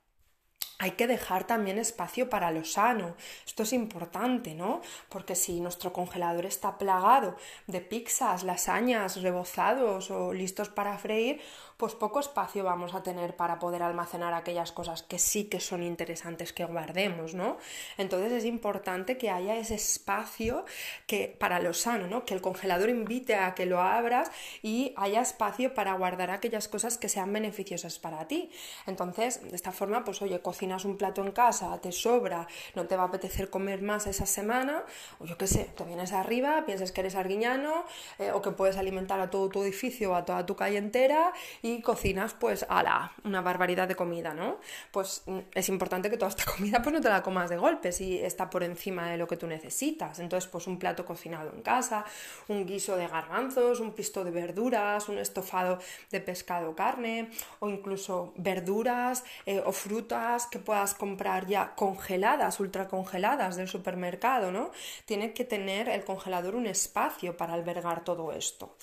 hay 0.84 0.90
que 0.90 1.06
dejar 1.06 1.46
también 1.46 1.78
espacio 1.78 2.28
para 2.28 2.50
lo 2.50 2.62
sano. 2.62 3.16
Esto 3.46 3.62
es 3.62 3.72
importante, 3.72 4.54
¿no? 4.54 4.82
Porque 5.08 5.34
si 5.34 5.60
nuestro 5.60 5.94
congelador 5.94 6.44
está 6.44 6.76
plagado 6.76 7.36
de 7.66 7.80
pizzas, 7.80 8.42
lasañas, 8.44 9.22
rebozados 9.22 10.10
o 10.10 10.34
listos 10.34 10.68
para 10.68 10.98
freír, 10.98 11.40
pues 11.76 11.94
poco 11.94 12.20
espacio 12.20 12.64
vamos 12.64 12.94
a 12.94 13.02
tener 13.02 13.36
para 13.36 13.58
poder 13.58 13.82
almacenar 13.82 14.32
aquellas 14.34 14.72
cosas 14.72 15.02
que 15.02 15.18
sí 15.18 15.44
que 15.44 15.60
son 15.60 15.82
interesantes 15.82 16.52
que 16.52 16.64
guardemos, 16.64 17.34
¿no? 17.34 17.58
Entonces 17.98 18.32
es 18.32 18.44
importante 18.44 19.18
que 19.18 19.30
haya 19.30 19.56
ese 19.56 19.74
espacio 19.74 20.64
que 21.06 21.34
para 21.38 21.60
lo 21.60 21.74
sano, 21.74 22.06
¿no? 22.06 22.24
Que 22.24 22.34
el 22.34 22.40
congelador 22.40 22.88
invite 22.88 23.34
a 23.34 23.54
que 23.54 23.66
lo 23.66 23.80
abras 23.80 24.30
y 24.62 24.94
haya 24.96 25.20
espacio 25.20 25.74
para 25.74 25.94
guardar 25.94 26.30
aquellas 26.30 26.68
cosas 26.68 26.98
que 26.98 27.08
sean 27.08 27.32
beneficiosas 27.32 27.98
para 27.98 28.26
ti. 28.28 28.50
Entonces, 28.86 29.42
de 29.42 29.56
esta 29.56 29.72
forma, 29.72 30.04
pues 30.04 30.22
oye, 30.22 30.40
cocinas 30.40 30.84
un 30.84 30.96
plato 30.96 31.22
en 31.22 31.32
casa, 31.32 31.80
te 31.80 31.92
sobra, 31.92 32.46
no 32.74 32.86
te 32.86 32.96
va 32.96 33.04
a 33.04 33.06
apetecer 33.06 33.50
comer 33.50 33.82
más 33.82 34.06
esa 34.06 34.26
semana, 34.26 34.84
o 35.18 35.24
yo 35.24 35.36
qué 35.36 35.46
sé, 35.46 35.64
te 35.76 35.84
vienes 35.84 36.12
arriba, 36.12 36.64
piensas 36.66 36.92
que 36.92 37.00
eres 37.00 37.14
arguiñano, 37.14 37.84
eh, 38.18 38.30
o 38.32 38.42
que 38.42 38.50
puedes 38.52 38.76
alimentar 38.76 39.20
a 39.20 39.30
todo 39.30 39.48
tu 39.48 39.62
edificio 39.62 40.14
a 40.14 40.24
toda 40.24 40.46
tu 40.46 40.56
calle 40.56 40.78
entera 40.78 41.32
y 41.64 41.80
cocinas 41.80 42.34
pues 42.34 42.66
a 42.68 42.82
la 42.82 43.12
una 43.24 43.40
barbaridad 43.40 43.88
de 43.88 43.96
comida, 43.96 44.34
¿no? 44.34 44.58
Pues 44.92 45.22
mm, 45.24 45.38
es 45.54 45.70
importante 45.70 46.10
que 46.10 46.18
toda 46.18 46.28
esta 46.28 46.44
comida 46.56 46.82
pues 46.82 46.92
no 46.92 47.00
te 47.00 47.08
la 47.08 47.22
comas 47.22 47.48
de 47.48 47.56
golpe 47.56 47.90
si 47.90 48.18
está 48.18 48.50
por 48.50 48.62
encima 48.62 49.08
de 49.08 49.16
lo 49.16 49.26
que 49.26 49.38
tú 49.38 49.46
necesitas. 49.46 50.18
Entonces, 50.18 50.46
pues 50.50 50.66
un 50.66 50.78
plato 50.78 51.06
cocinado 51.06 51.50
en 51.54 51.62
casa, 51.62 52.04
un 52.48 52.66
guiso 52.66 52.96
de 52.98 53.08
garbanzos, 53.08 53.80
un 53.80 53.94
pisto 53.94 54.24
de 54.24 54.30
verduras, 54.30 55.08
un 55.08 55.16
estofado 55.16 55.78
de 56.10 56.20
pescado 56.20 56.68
o 56.68 56.76
carne, 56.76 57.30
o 57.60 57.70
incluso 57.70 58.34
verduras 58.36 59.24
eh, 59.46 59.62
o 59.64 59.72
frutas 59.72 60.46
que 60.46 60.58
puedas 60.58 60.92
comprar 60.92 61.46
ya 61.46 61.74
congeladas, 61.74 62.60
ultra 62.60 62.88
congeladas 62.88 63.56
del 63.56 63.68
supermercado, 63.68 64.52
¿no? 64.52 64.70
Tiene 65.06 65.32
que 65.32 65.46
tener 65.46 65.88
el 65.88 66.04
congelador 66.04 66.56
un 66.56 66.66
espacio 66.66 67.38
para 67.38 67.54
albergar 67.54 68.04
todo 68.04 68.32
esto. 68.32 68.76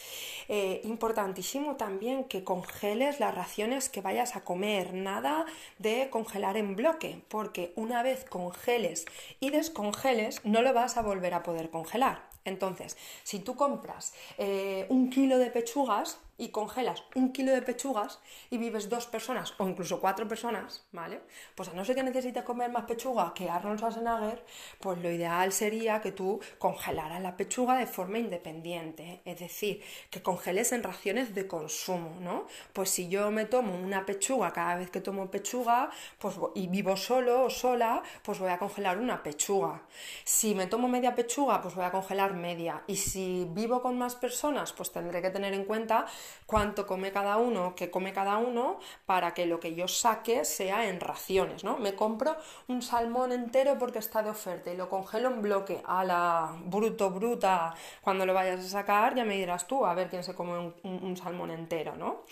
Eh, 0.48 0.82
importantísimo 0.86 1.76
también 1.76 2.24
que 2.24 2.44
congeles 2.72 3.20
las 3.20 3.36
raciones 3.36 3.90
que 3.90 4.02
vayas 4.02 4.36
a 4.36 4.44
comer, 4.44 4.94
nada 4.94 5.46
de 5.78 6.10
congelar 6.10 6.58
en 6.58 6.76
bloque, 6.76 7.22
porque 7.28 7.74
una 7.76 8.02
vez 8.02 8.24
congeles 8.24 9.06
y 9.40 9.50
descongeles, 9.50 10.42
no 10.46 10.62
lo 10.62 10.74
vas 10.74 10.98
a 10.98 11.02
volver 11.02 11.34
a 11.34 11.44
poder 11.44 11.70
congelar. 11.70 12.24
Entonces, 12.46 12.98
si 13.24 13.40
tú 13.40 13.56
compras 13.56 14.14
eh, 14.38 14.86
un 14.90 15.10
kilo 15.10 15.38
de 15.38 15.52
pechugas, 15.52 16.20
y 16.38 16.50
congelas 16.50 17.04
un 17.16 17.32
kilo 17.32 17.52
de 17.52 17.62
pechugas 17.62 18.20
y 18.50 18.58
vives 18.58 18.90
dos 18.90 19.06
personas 19.06 19.54
o 19.58 19.68
incluso 19.68 20.00
cuatro 20.00 20.28
personas, 20.28 20.86
¿vale? 20.92 21.22
Pues 21.56 21.70
a 21.70 21.74
no 21.74 21.86
ser 21.86 21.96
que 21.96 22.04
necesites 22.04 22.44
comer 22.44 22.72
más 22.72 22.86
pechuga 22.86 23.34
que 23.34 23.50
Arnold 23.50 23.80
Schwarzenegger, 23.80 24.44
pues 24.80 24.98
lo 25.00 25.12
ideal 25.12 25.52
sería 25.52 26.02
que 26.02 26.12
tú 26.12 26.40
congelaras 26.58 27.22
la 27.22 27.38
pechuga 27.38 27.78
de 27.78 27.86
forma 27.86 28.18
independiente, 28.18 29.22
es 29.26 29.40
decir, 29.40 29.84
que 30.10 30.22
congeles 30.22 30.72
en 30.72 30.84
raciones 30.84 31.36
de 31.36 31.48
consumo, 31.48 32.18
¿no? 32.20 32.48
Pues 32.74 32.90
si 32.90 33.08
yo 33.08 33.32
me 33.32 33.46
tomo 33.46 33.76
una 33.76 34.06
pechuga 34.06 34.52
cada 34.52 34.76
vez 34.76 34.90
que 34.90 35.02
tomo 35.02 35.30
pechuga, 35.30 35.92
pues 36.20 36.36
y 36.56 36.68
vivo 36.68 36.98
solo 36.98 37.44
o 37.44 37.50
sola, 37.50 38.02
pues 38.24 38.40
voy 38.40 38.50
a 38.50 38.58
congelar 38.58 38.98
una 38.98 39.22
pechuga. 39.24 39.84
Si 40.24 40.56
me 40.56 40.68
tomo 40.68 40.88
media 40.88 41.16
pechuga, 41.16 41.62
pues 41.62 41.76
voy 41.76 41.86
a 41.86 41.92
congelar 41.92 42.34
media. 42.34 42.84
Y 42.88 42.96
si 42.96 43.48
vivo 43.52 43.82
con 43.82 43.98
más 43.98 44.16
personas, 44.16 44.74
pues 44.74 44.92
tendré 44.92 45.22
que 45.22 45.30
tener 45.30 45.54
en 45.54 45.66
cuenta 45.66 46.06
cuánto 46.46 46.86
come 46.86 47.12
cada 47.12 47.38
uno, 47.38 47.76
qué 47.76 47.90
come 47.90 48.14
cada 48.14 48.38
uno, 48.38 48.80
para 49.06 49.34
que 49.34 49.46
lo 49.46 49.60
que 49.60 49.76
yo 49.76 49.88
saque 49.88 50.46
sea 50.46 50.88
en 50.88 51.00
raciones, 51.00 51.64
¿no? 51.64 51.78
Me 51.78 51.96
compro 51.96 52.36
un 52.68 52.82
salmón 52.82 53.32
entero 53.32 53.78
porque 53.80 54.00
está 54.00 54.24
de 54.24 54.30
oferta 54.30 54.72
y 54.72 54.78
lo 54.78 54.90
congelo 54.90 55.30
en 55.30 55.42
bloque 55.42 55.82
a 55.86 56.04
la 56.04 56.56
bruto, 56.66 57.10
bruta, 57.12 57.74
cuando 58.02 58.26
lo 58.26 58.34
vayas 58.34 58.60
a 58.66 58.70
sacar 58.70 59.16
ya 59.16 59.26
me 59.26 59.38
dirás 59.38 59.68
tú 59.68 59.86
a 59.86 59.94
ver 59.94 60.10
quién 60.10 60.24
se 60.24 60.36
come 60.36 60.58
un, 60.58 60.74
un 60.84 61.18
salmón 61.18 61.52
entero, 61.52 61.96
¿no? 61.96 62.24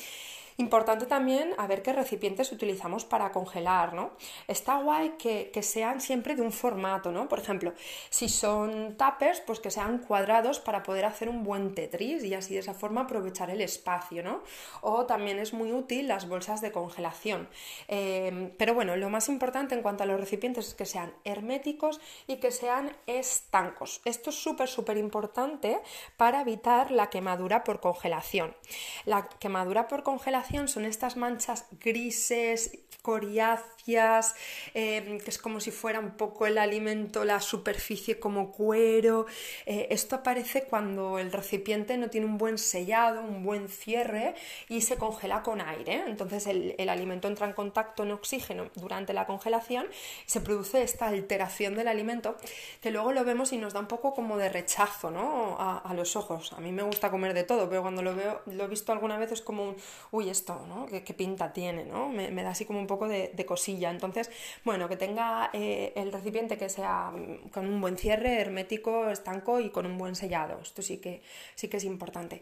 Importante 0.60 1.06
también 1.06 1.54
a 1.58 1.68
ver 1.68 1.82
qué 1.82 1.94
recipientes 1.94 2.51
utilizamos 2.51 3.06
para 3.06 3.32
congelar, 3.32 3.94
¿no? 3.94 4.12
Está 4.46 4.75
guay 4.75 5.12
que, 5.18 5.58
sean 5.63 6.01
siempre 6.01 6.36
de 6.36 6.42
un 6.42 6.51
formato, 6.51 7.13
¿no? 7.13 7.30
Por 7.30 7.39
ejemplo, 7.39 7.72
si 8.10 8.28
son 8.28 8.98
tuppers, 8.98 9.39
pues 9.39 9.62
que 9.62 9.72
sean 9.72 10.00
cuadrados 10.00 10.60
para 10.60 10.84
poder 10.84 11.06
hacer 11.06 11.30
un 11.30 11.46
buen 11.46 11.75
tetris 11.75 12.25
y 12.25 12.34
así 12.34 12.56
de 12.56 12.60
esa 12.60 12.74
forma 12.74 13.01
aprovechar 13.01 13.50
el 13.50 13.62
espacio, 13.62 14.22
¿no? 14.22 14.44
O 14.82 15.06
también 15.06 15.39
es 15.39 15.54
muy 15.54 15.72
útil 15.72 16.10
las 16.10 16.28
bolsas 16.28 16.60
de 16.60 16.74
congelación. 16.74 17.48
Eh, 17.88 18.54
pero 18.58 18.74
bueno, 18.74 18.98
lo 18.98 19.10
más 19.10 19.30
importante 19.30 19.75
en 19.75 19.82
cuanto 19.82 20.04
a 20.04 20.08
los 20.08 20.20
recipientes 20.20 20.68
es 20.68 20.74
que 20.74 20.86
sean 20.86 21.13
herméticos 21.24 22.01
y 22.28 22.36
que 22.38 22.51
sean 22.51 22.92
estancos. 23.08 24.01
Esto 24.04 24.30
es 24.30 24.36
súper, 24.36 24.68
súper 24.68 24.98
importante 24.98 25.80
para 26.18 26.42
evitar 26.42 26.92
la 26.92 27.10
quemadura 27.10 27.63
por 27.63 27.80
congelación. 27.80 28.58
La 29.06 29.30
quemadura 29.39 29.88
por 29.88 30.04
congelación 30.04 30.49
son 30.68 30.86
estas 30.86 31.15
manchas 31.15 31.65
grises, 31.79 32.72
coriáceas, 33.01 33.79
em, 33.96 35.19
que 35.19 35.29
es 35.29 35.38
como 35.38 35.60
si 35.60 35.72
fuera 35.72 36.00
un 36.00 36.12
poco 36.12 36.46
el 36.46 36.58
alimento, 36.58 37.25
la 37.25 37.39
superficie 37.39 38.19
como 38.19 38.51
cuero. 38.51 39.25
Eh, 39.65 39.88
esto 39.89 40.15
aparece 40.15 40.63
cuando 40.63 41.19
el 41.19 41.31
recipiente 41.31 41.98
no 41.98 42.10
tiene 42.10 42.27
un 42.27 42.38
buen 42.38 42.58
sellado, 42.58 43.22
un 43.22 43.43
buen 43.43 43.69
cierre 43.69 44.36
y 44.67 44.81
se 44.81 44.98
congela 44.98 45.43
con 45.43 45.62
aire. 45.62 46.03
Entonces 46.08 46.48
el, 46.48 46.89
alimento 46.89 47.27
entra 47.27 47.46
en 47.46 47.53
contacto 47.53 48.03
en 48.03 48.12
oxígeno 48.12 48.69
durante 48.75 49.13
la 49.13 49.25
congelación 49.25 49.88
y 50.25 50.29
se 50.29 50.41
produce 50.41 50.81
esta 50.81 51.08
alteración 51.08 51.75
del 51.75 51.88
alimento 51.88 52.36
que 52.81 52.91
luego 52.91 53.12
lo 53.12 53.24
vemos 53.24 53.53
y 53.53 53.58
nos 53.58 53.74
da 53.74 53.79
un 53.79 53.88
poco 53.88 54.13
como 54.13 54.38
de 54.38 54.50
rechazo 54.50 55.12
¿no? 55.12 55.55
a, 55.60 55.93
los 55.93 56.15
ojos. 56.15 56.53
A 56.53 56.62
mí 56.62 56.72
me 56.72 56.84
gusta 56.84 57.12
comer 57.12 57.34
de 57.34 57.43
todo, 57.43 57.69
pero 57.69 57.81
cuando 57.81 58.01
lo 58.01 58.15
veo, 58.15 58.41
lo 58.46 58.63
he 58.63 58.67
visto 58.67 58.91
alguna 58.91 59.17
vez 59.17 59.31
es 59.31 59.41
como 59.41 59.69
un, 59.69 59.75
uy, 60.12 60.29
esto, 60.29 60.65
¿no? 60.67 60.86
¿Qué, 60.88 61.13
pinta 61.13 61.51
tiene? 61.51 61.86
¿no? 61.86 62.10
Me, 62.10 62.31
me 62.31 62.43
da 62.43 62.51
así 62.51 62.65
como 62.65 62.79
un 62.79 62.88
poco 62.88 63.08
de, 63.08 63.46
cosilla. 63.46 63.79
Entonces, 63.86 64.30
bueno, 64.64 64.90
que 64.90 64.98
tenga 64.98 65.50
eh, 65.54 65.94
el 65.96 66.12
recipiente 66.12 66.58
que 66.58 66.70
sea 66.70 67.12
mm, 67.12 67.50
con 67.50 67.68
un 67.68 67.80
buen 67.80 67.98
cierre, 67.98 68.42
hermético, 68.42 69.10
estanco 69.10 69.60
y 69.60 69.70
con 69.70 69.86
un 69.86 69.98
buen 69.98 70.16
sellado. 70.16 70.60
Esto 70.62 70.82
sí 70.82 70.98
que, 70.98 71.22
sí 71.56 71.68
que 71.68 71.78
es 71.78 71.84
importante. 71.84 72.42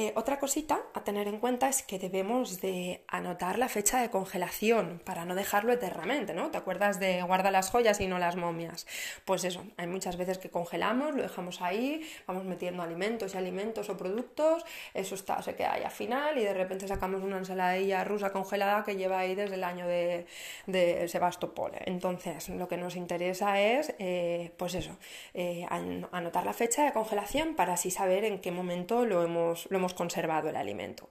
Eh, 0.00 0.12
otra 0.14 0.38
cosita 0.38 0.80
a 0.94 1.02
tener 1.02 1.26
en 1.26 1.40
cuenta 1.40 1.68
es 1.68 1.82
que 1.82 1.98
debemos 1.98 2.60
de 2.60 3.02
anotar 3.08 3.58
la 3.58 3.68
fecha 3.68 4.00
de 4.00 4.10
congelación 4.10 5.02
para 5.04 5.24
no 5.24 5.34
dejarlo 5.34 5.72
eternamente, 5.72 6.34
¿no? 6.34 6.52
¿Te 6.52 6.58
acuerdas 6.58 7.00
de 7.00 7.20
guardar 7.22 7.50
las 7.50 7.70
joyas 7.70 8.00
y 8.00 8.06
no 8.06 8.20
las 8.20 8.36
momias? 8.36 8.86
Pues 9.24 9.42
eso, 9.42 9.64
hay 9.76 9.88
muchas 9.88 10.16
veces 10.16 10.38
que 10.38 10.50
congelamos, 10.50 11.16
lo 11.16 11.22
dejamos 11.22 11.60
ahí, 11.62 12.08
vamos 12.28 12.44
metiendo 12.44 12.84
alimentos 12.84 13.34
y 13.34 13.38
alimentos 13.38 13.90
o 13.90 13.96
productos, 13.96 14.64
eso 14.94 15.16
está, 15.16 15.42
se 15.42 15.56
queda 15.56 15.72
ahí 15.72 15.82
al 15.82 15.90
final 15.90 16.38
y 16.38 16.44
de 16.44 16.54
repente 16.54 16.86
sacamos 16.86 17.24
una 17.24 17.38
ensaladilla 17.38 18.04
rusa 18.04 18.30
congelada 18.30 18.84
que 18.84 18.94
lleva 18.94 19.18
ahí 19.18 19.34
desde 19.34 19.56
el 19.56 19.64
año 19.64 19.88
de, 19.88 20.26
de 20.68 21.08
Sebastopol. 21.08 21.72
Entonces, 21.86 22.50
lo 22.50 22.68
que 22.68 22.76
nos 22.76 22.94
interesa 22.94 23.60
es, 23.60 23.92
eh, 23.98 24.52
pues 24.58 24.76
eso, 24.76 24.96
eh, 25.34 25.66
anotar 26.12 26.46
la 26.46 26.52
fecha 26.52 26.84
de 26.84 26.92
congelación 26.92 27.56
para 27.56 27.72
así 27.72 27.90
saber 27.90 28.24
en 28.24 28.38
qué 28.38 28.52
momento 28.52 29.04
lo 29.04 29.24
hemos, 29.24 29.66
lo 29.70 29.78
hemos 29.78 29.87
conservado 29.94 30.48
el 30.48 30.56
alimento. 30.56 31.08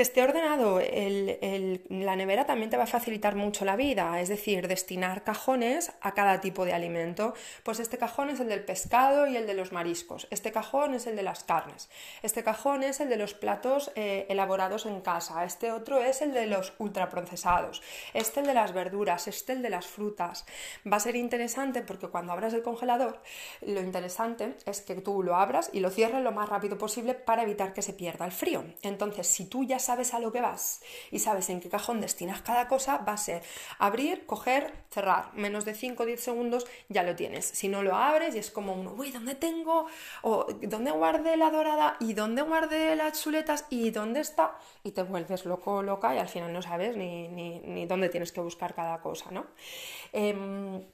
Que 0.00 0.04
esté 0.04 0.22
ordenado 0.22 0.80
la 1.90 2.16
nevera 2.16 2.46
también 2.46 2.70
te 2.70 2.78
va 2.78 2.84
a 2.84 2.86
facilitar 2.86 3.36
mucho 3.36 3.66
la 3.66 3.76
vida, 3.76 4.18
es 4.22 4.30
decir, 4.30 4.66
destinar 4.66 5.24
cajones 5.24 5.92
a 6.00 6.14
cada 6.14 6.40
tipo 6.40 6.64
de 6.64 6.72
alimento. 6.72 7.34
Pues 7.64 7.80
este 7.80 7.98
cajón 7.98 8.30
es 8.30 8.40
el 8.40 8.48
del 8.48 8.64
pescado 8.64 9.26
y 9.26 9.36
el 9.36 9.46
de 9.46 9.52
los 9.52 9.72
mariscos, 9.72 10.26
este 10.30 10.52
cajón 10.52 10.94
es 10.94 11.06
el 11.06 11.16
de 11.16 11.22
las 11.22 11.44
carnes, 11.44 11.90
este 12.22 12.42
cajón 12.42 12.82
es 12.82 13.00
el 13.00 13.10
de 13.10 13.18
los 13.18 13.34
platos 13.34 13.92
eh, 13.94 14.24
elaborados 14.30 14.86
en 14.86 15.02
casa, 15.02 15.44
este 15.44 15.70
otro 15.70 16.00
es 16.00 16.22
el 16.22 16.32
de 16.32 16.46
los 16.46 16.72
ultraprocesados, 16.78 17.82
este 18.14 18.40
el 18.40 18.46
de 18.46 18.54
las 18.54 18.72
verduras, 18.72 19.28
este 19.28 19.52
el 19.52 19.60
de 19.60 19.68
las 19.68 19.86
frutas. 19.86 20.46
Va 20.90 20.96
a 20.96 21.00
ser 21.00 21.14
interesante 21.14 21.82
porque 21.82 22.08
cuando 22.08 22.32
abras 22.32 22.54
el 22.54 22.62
congelador, 22.62 23.20
lo 23.60 23.82
interesante 23.82 24.54
es 24.64 24.80
que 24.80 24.94
tú 24.94 25.22
lo 25.22 25.36
abras 25.36 25.68
y 25.74 25.80
lo 25.80 25.90
cierres 25.90 26.22
lo 26.22 26.32
más 26.32 26.48
rápido 26.48 26.78
posible 26.78 27.12
para 27.12 27.42
evitar 27.42 27.74
que 27.74 27.82
se 27.82 27.92
pierda 27.92 28.24
el 28.24 28.32
frío. 28.32 28.64
Entonces, 28.80 29.26
si 29.26 29.44
tú 29.44 29.64
ya 29.64 29.78
sabes 29.78 29.89
a 29.90 30.20
lo 30.20 30.30
que 30.30 30.40
vas 30.40 30.80
y 31.10 31.18
sabes 31.18 31.50
en 31.50 31.60
qué 31.60 31.68
cajón 31.68 32.00
destinas 32.00 32.42
cada 32.42 32.68
cosa, 32.68 32.98
va 32.98 33.14
a 33.14 33.16
ser 33.16 33.42
abrir, 33.78 34.24
coger, 34.24 34.72
cerrar. 34.88 35.32
Menos 35.34 35.64
de 35.64 35.74
5 35.74 36.02
o 36.02 36.06
10 36.06 36.20
segundos 36.22 36.66
ya 36.88 37.02
lo 37.02 37.16
tienes. 37.16 37.44
Si 37.44 37.68
no 37.68 37.82
lo 37.82 37.96
abres 37.96 38.36
y 38.36 38.38
es 38.38 38.50
como 38.50 38.74
uno, 38.74 38.94
uy, 38.96 39.10
¿dónde 39.10 39.34
tengo? 39.34 39.86
O 40.22 40.46
¿dónde 40.62 40.92
guardé 40.92 41.36
la 41.36 41.50
dorada? 41.50 41.96
¿Y 41.98 42.14
dónde 42.14 42.42
guardé 42.42 42.94
las 42.94 43.20
chuletas? 43.20 43.66
¿Y 43.68 43.90
dónde 43.90 44.20
está? 44.20 44.56
Y 44.84 44.92
te 44.92 45.02
vuelves 45.02 45.44
loco, 45.44 45.82
loca 45.82 46.14
y 46.14 46.18
al 46.18 46.28
final 46.28 46.52
no 46.52 46.62
sabes 46.62 46.96
ni, 46.96 47.28
ni, 47.28 47.86
dónde 47.86 48.08
tienes 48.08 48.30
que 48.30 48.40
buscar 48.40 48.74
cada 48.74 49.00
cosa, 49.00 49.30
¿no? 49.32 49.46
Em, 50.12 50.84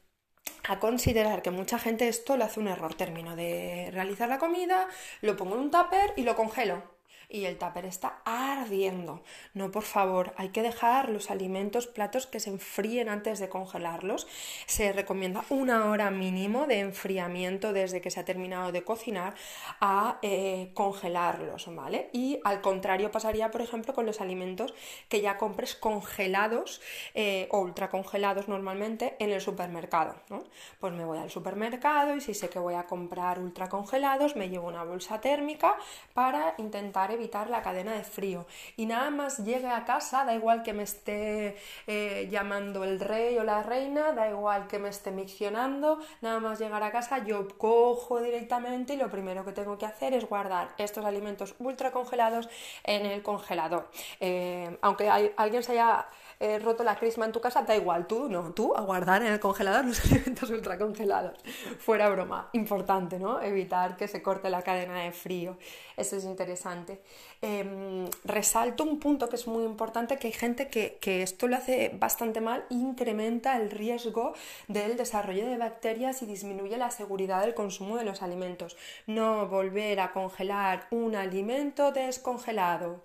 a 0.68 0.78
considerar 0.80 1.42
que 1.42 1.50
mucha 1.50 1.78
gente 1.78 2.08
esto 2.08 2.36
le 2.36 2.44
hace 2.44 2.60
un 2.60 2.68
error. 2.68 2.94
Termino 2.94 3.36
de 3.36 3.90
realizar 3.92 4.28
la 4.28 4.38
comida, 4.38 4.88
lo 5.20 5.36
pongo 5.36 5.54
en 5.54 5.60
un 5.62 5.70
tupper 5.70 6.14
y 6.16 6.22
lo 6.22 6.34
congelo 6.34 6.95
y 7.28 7.44
el 7.44 7.58
tupper 7.58 7.84
está 7.84 8.20
ardiendo. 8.24 9.22
No, 9.54 9.70
por 9.70 9.82
favor, 9.82 10.32
hay 10.36 10.50
que 10.50 10.62
dejar 10.62 11.10
los 11.10 11.30
alimentos, 11.30 11.86
platos 11.86 12.26
que 12.26 12.40
se 12.40 12.50
enfríen 12.50 13.08
antes 13.08 13.38
de 13.38 13.48
congelarlos. 13.48 14.26
Se 14.66 14.92
recomienda 14.92 15.44
una 15.50 15.86
hora 15.86 16.10
mínimo 16.10 16.66
de 16.66 16.80
enfriamiento 16.80 17.72
desde 17.72 18.00
que 18.00 18.10
se 18.10 18.20
ha 18.20 18.24
terminado 18.24 18.72
de 18.72 18.84
cocinar 18.84 19.34
a 19.80 20.18
eh, 20.22 20.70
congelarlos, 20.74 21.74
¿vale? 21.74 22.10
Y 22.12 22.40
al 22.44 22.60
contrario 22.60 23.10
pasaría, 23.10 23.50
por 23.50 23.62
ejemplo, 23.62 23.94
con 23.94 24.06
los 24.06 24.20
alimentos 24.20 24.74
que 25.08 25.20
ya 25.20 25.36
compres 25.36 25.74
congelados 25.74 26.80
eh, 27.14 27.48
o 27.50 27.60
ultra 27.60 27.90
congelados 27.90 28.48
normalmente 28.48 29.16
en 29.18 29.30
el 29.30 29.40
supermercado, 29.40 30.16
¿no? 30.28 30.44
Pues 30.80 30.92
me 30.92 31.04
voy 31.04 31.18
al 31.18 31.30
supermercado 31.30 32.16
y 32.16 32.20
si 32.20 32.34
sé 32.34 32.48
que 32.48 32.58
voy 32.58 32.74
a 32.74 32.84
comprar 32.84 33.38
ultra 33.38 33.68
congelados, 33.68 34.36
me 34.36 34.48
llevo 34.48 34.68
una 34.68 34.84
bolsa 34.84 35.20
térmica 35.20 35.76
para 36.14 36.54
intentar 36.58 37.15
evitar 37.16 37.50
la 37.50 37.62
cadena 37.62 37.92
de 37.92 38.04
frío. 38.04 38.46
Y 38.76 38.86
nada 38.86 39.10
más 39.10 39.38
llegue 39.44 39.68
a 39.68 39.84
casa, 39.84 40.24
da 40.24 40.34
igual 40.34 40.62
que 40.62 40.72
me 40.72 40.84
esté 40.84 41.56
eh, 41.86 42.28
llamando 42.30 42.84
el 42.84 43.00
rey 43.00 43.36
o 43.38 43.44
la 43.44 43.62
reina, 43.62 44.12
da 44.12 44.28
igual 44.28 44.68
que 44.68 44.78
me 44.78 44.88
esté 44.88 45.10
miccionando, 45.10 45.98
nada 46.20 46.40
más 46.40 46.58
llegar 46.58 46.82
a 46.82 46.90
casa 46.90 47.24
yo 47.24 47.48
cojo 47.58 48.20
directamente 48.20 48.94
y 48.94 48.96
lo 48.96 49.10
primero 49.10 49.44
que 49.44 49.52
tengo 49.52 49.78
que 49.78 49.86
hacer 49.86 50.14
es 50.14 50.28
guardar 50.28 50.74
estos 50.78 51.04
alimentos 51.04 51.54
ultra 51.58 51.90
congelados 51.90 52.48
en 52.84 53.06
el 53.06 53.22
congelador. 53.22 53.90
Eh, 54.20 54.76
aunque 54.82 55.08
alguien 55.08 55.62
se 55.62 55.72
haya 55.72 56.06
eh, 56.38 56.58
roto 56.58 56.84
la 56.84 56.96
crisma 56.96 57.24
en 57.24 57.32
tu 57.32 57.40
casa, 57.40 57.62
da 57.62 57.74
igual, 57.74 58.06
tú 58.06 58.28
no, 58.28 58.52
tú 58.52 58.76
a 58.76 58.82
guardar 58.82 59.22
en 59.22 59.32
el 59.32 59.40
congelador 59.40 59.86
los 59.86 60.04
alimentos 60.12 60.50
ultra 60.50 60.78
congelados. 60.78 61.38
Fuera 61.78 62.08
broma, 62.10 62.50
importante, 62.52 63.18
¿no? 63.18 63.40
Evitar 63.40 63.96
que 63.96 64.06
se 64.06 64.22
corte 64.22 64.50
la 64.50 64.62
cadena 64.62 65.00
de 65.00 65.12
frío. 65.12 65.56
Eso 65.96 66.16
es 66.16 66.24
interesante. 66.24 67.00
Em, 67.42 68.08
resalto 68.24 68.82
un 68.82 68.98
punto 68.98 69.28
que 69.28 69.36
es 69.36 69.46
muy 69.46 69.64
importante, 69.64 70.16
que 70.18 70.28
hay 70.28 70.32
gente 70.32 70.68
que, 70.68 71.22
esto 71.22 71.46
lo 71.48 71.56
hace 71.56 71.90
bastante 71.94 72.40
mal, 72.40 72.64
incrementa 72.70 73.56
el 73.56 73.70
riesgo 73.70 74.32
del 74.68 74.96
desarrollo 74.96 75.46
de 75.46 75.58
bacterias 75.58 76.22
y 76.22 76.26
disminuye 76.26 76.76
la 76.78 76.90
seguridad 76.90 77.42
del 77.42 77.54
consumo 77.54 77.98
de 77.98 78.04
los 78.04 78.22
alimentos. 78.22 78.76
No 79.06 79.46
volver 79.48 80.00
a 80.00 80.12
congelar 80.12 80.86
un 80.90 81.14
alimento 81.14 81.92
descongelado. 81.92 83.02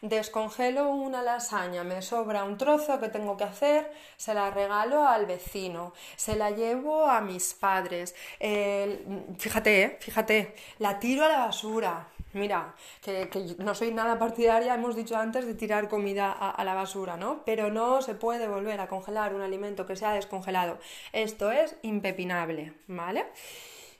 Descongelo 0.00 0.90
una 0.90 1.22
lasaña, 1.22 1.84
me 1.84 2.02
sobra 2.02 2.44
un 2.44 2.58
trozo 2.58 2.98
que 2.98 3.08
tengo 3.08 3.36
que 3.36 3.44
hacer, 3.44 3.92
se 4.16 4.34
la 4.34 4.50
regalo 4.50 5.06
al 5.06 5.26
vecino, 5.26 5.92
se 6.16 6.34
la 6.34 6.50
llevo 6.50 7.06
a 7.06 7.20
mis 7.20 7.54
padres. 7.54 8.14
fíjate, 9.38 9.82
¿eh? 9.82 9.96
fíjate, 10.00 10.54
la 10.78 10.98
tiro 10.98 11.24
a 11.24 11.28
la 11.28 11.38
basura 11.38 12.08
Mira, 12.32 12.74
que, 13.02 13.28
no 13.58 13.74
soy 13.74 13.92
nada 13.92 14.18
partidaria, 14.18 14.74
hemos 14.74 14.96
dicho 14.96 15.16
antes, 15.16 15.46
de 15.46 15.54
tirar 15.54 15.88
comida 15.88 16.32
a, 16.32 16.50
a, 16.50 16.64
la 16.64 16.74
basura, 16.74 17.16
¿no? 17.16 17.42
Pero 17.44 17.70
no 17.70 18.00
se 18.00 18.14
puede 18.14 18.48
volver 18.48 18.80
a 18.80 18.88
congelar 18.88 19.34
un 19.34 19.42
alimento 19.42 19.86
que 19.86 19.96
se 19.96 20.06
ha 20.06 20.12
descongelado. 20.12 20.78
Esto 21.12 21.50
es 21.50 21.76
impepinable, 21.82 22.74
¿vale? 22.86 23.26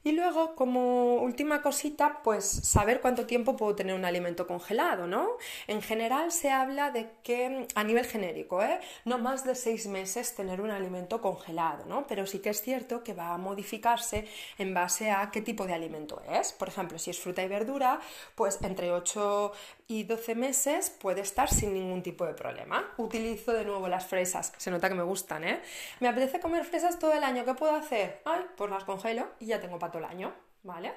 Y 0.05 0.13
luego, 0.13 0.57
como 0.57 1.17
última 1.17 1.63
cosita, 1.63 2.23
pues 2.25 2.45
saber 2.45 3.01
cuánto 3.01 3.25
tiempo 3.25 3.57
puedo 3.57 3.77
tener 3.77 3.95
un 3.95 4.05
alimento 4.05 4.49
congelado, 4.49 5.07
¿no? 5.07 5.37
En 5.69 5.81
general 5.81 6.33
se 6.33 6.51
habla 6.51 6.91
de 6.91 7.11
que, 7.23 7.69
a 7.77 7.85
nivel 7.85 8.05
genérico, 8.07 8.63
¿eh? 8.63 8.81
no 9.05 9.19
más 9.19 9.45
de 9.45 9.55
seis 9.55 9.87
meses 9.87 10.35
tener 10.35 10.61
un 10.61 10.71
alimento 10.71 11.21
congelado, 11.21 11.85
¿no? 11.87 12.05
Pero 12.09 12.27
sí 12.27 12.41
que 12.41 12.51
es 12.51 12.61
cierto 12.63 13.05
que 13.05 13.15
va 13.15 13.33
a 13.33 13.39
modificarse 13.39 14.27
en 14.59 14.75
base 14.75 15.13
a 15.13 15.31
qué 15.31 15.41
tipo 15.41 15.67
de 15.67 15.75
alimento 15.75 16.21
es. 16.33 16.53
Por 16.53 16.69
ejemplo, 16.69 16.99
si 16.99 17.11
es 17.11 17.21
fruta 17.21 17.43
y 17.45 17.49
verdura, 17.49 18.01
pues 18.35 18.59
entre 18.63 18.91
8 18.91 19.53
y 19.93 20.05
12 20.05 20.35
meses 20.35 20.89
puede 20.89 21.21
estar 21.21 21.51
sin 21.51 21.75
ningún 21.75 22.03
tipo 22.03 22.25
de 22.25 22.33
problema. 22.33 22.83
Utilizo 22.97 23.53
de 23.53 23.63
nuevo 23.65 23.89
las 23.89 24.07
fresas, 24.07 24.53
se 24.57 24.71
nota 24.71 24.89
que 24.89 24.95
me 24.95 25.03
gustan, 25.03 25.45
¿eh? 25.45 25.61
Me 26.01 26.09
apetece 26.09 26.41
comer 26.41 26.65
fresas 26.65 26.99
todo 26.99 27.13
el 27.13 27.23
año, 27.23 27.45
¿qué 27.45 27.53
puedo 27.53 27.75
hacer? 27.75 28.23
Ay, 28.25 28.41
pues 28.57 28.71
las 28.71 28.85
congelo 28.85 29.29
y 29.39 29.47
ya 29.47 29.61
tengo 29.61 29.79
para 29.79 29.93
todo 29.93 30.03
el 30.03 30.09
año. 30.09 30.33
¿Vale? 30.63 30.95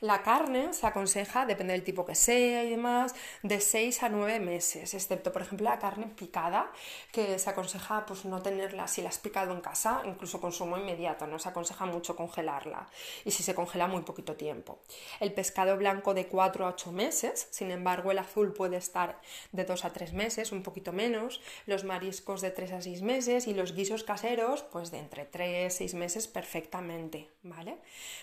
La 0.00 0.22
carne 0.22 0.72
se 0.72 0.86
aconseja, 0.86 1.46
depende 1.46 1.72
del 1.72 1.84
tipo 1.84 2.04
que 2.04 2.14
sea 2.14 2.64
y 2.64 2.70
demás, 2.70 3.14
de 3.42 3.60
6 3.60 4.02
a 4.02 4.08
9 4.08 4.40
meses, 4.40 4.92
excepto 4.94 5.32
por 5.32 5.42
ejemplo 5.42 5.64
la 5.64 5.78
carne 5.78 6.06
picada, 6.06 6.70
que 7.12 7.38
se 7.38 7.50
aconseja 7.50 8.04
pues 8.06 8.24
no 8.24 8.42
tenerla 8.42 8.88
si 8.88 9.02
la 9.02 9.10
has 9.10 9.18
picado 9.18 9.52
en 9.52 9.60
casa, 9.60 10.02
incluso 10.04 10.40
consumo 10.40 10.76
inmediato, 10.76 11.26
no 11.26 11.38
se 11.38 11.48
aconseja 11.48 11.86
mucho 11.86 12.16
congelarla 12.16 12.88
y 13.24 13.30
si 13.30 13.42
se 13.42 13.54
congela 13.54 13.86
muy 13.86 14.02
poquito 14.02 14.34
tiempo. 14.34 14.80
El 15.20 15.32
pescado 15.32 15.76
blanco 15.76 16.12
de 16.14 16.26
4 16.26 16.66
a 16.66 16.70
8 16.70 16.92
meses, 16.92 17.46
sin 17.50 17.70
embargo 17.70 18.10
el 18.10 18.18
azul 18.18 18.52
puede 18.52 18.76
estar 18.76 19.20
de 19.52 19.64
2 19.64 19.84
a 19.84 19.92
3 19.92 20.12
meses, 20.12 20.52
un 20.52 20.62
poquito 20.62 20.92
menos, 20.92 21.40
los 21.66 21.84
mariscos 21.84 22.40
de 22.40 22.50
3 22.50 22.72
a 22.72 22.82
6 22.82 23.02
meses 23.02 23.46
y 23.46 23.54
los 23.54 23.74
guisos 23.74 24.02
caseros 24.02 24.62
pues 24.64 24.90
de 24.90 24.98
entre 24.98 25.24
3 25.24 25.66
a 25.66 25.76
6 25.76 25.94
meses 25.94 26.26
perfectamente, 26.28 27.28
¿vale? 27.44 27.78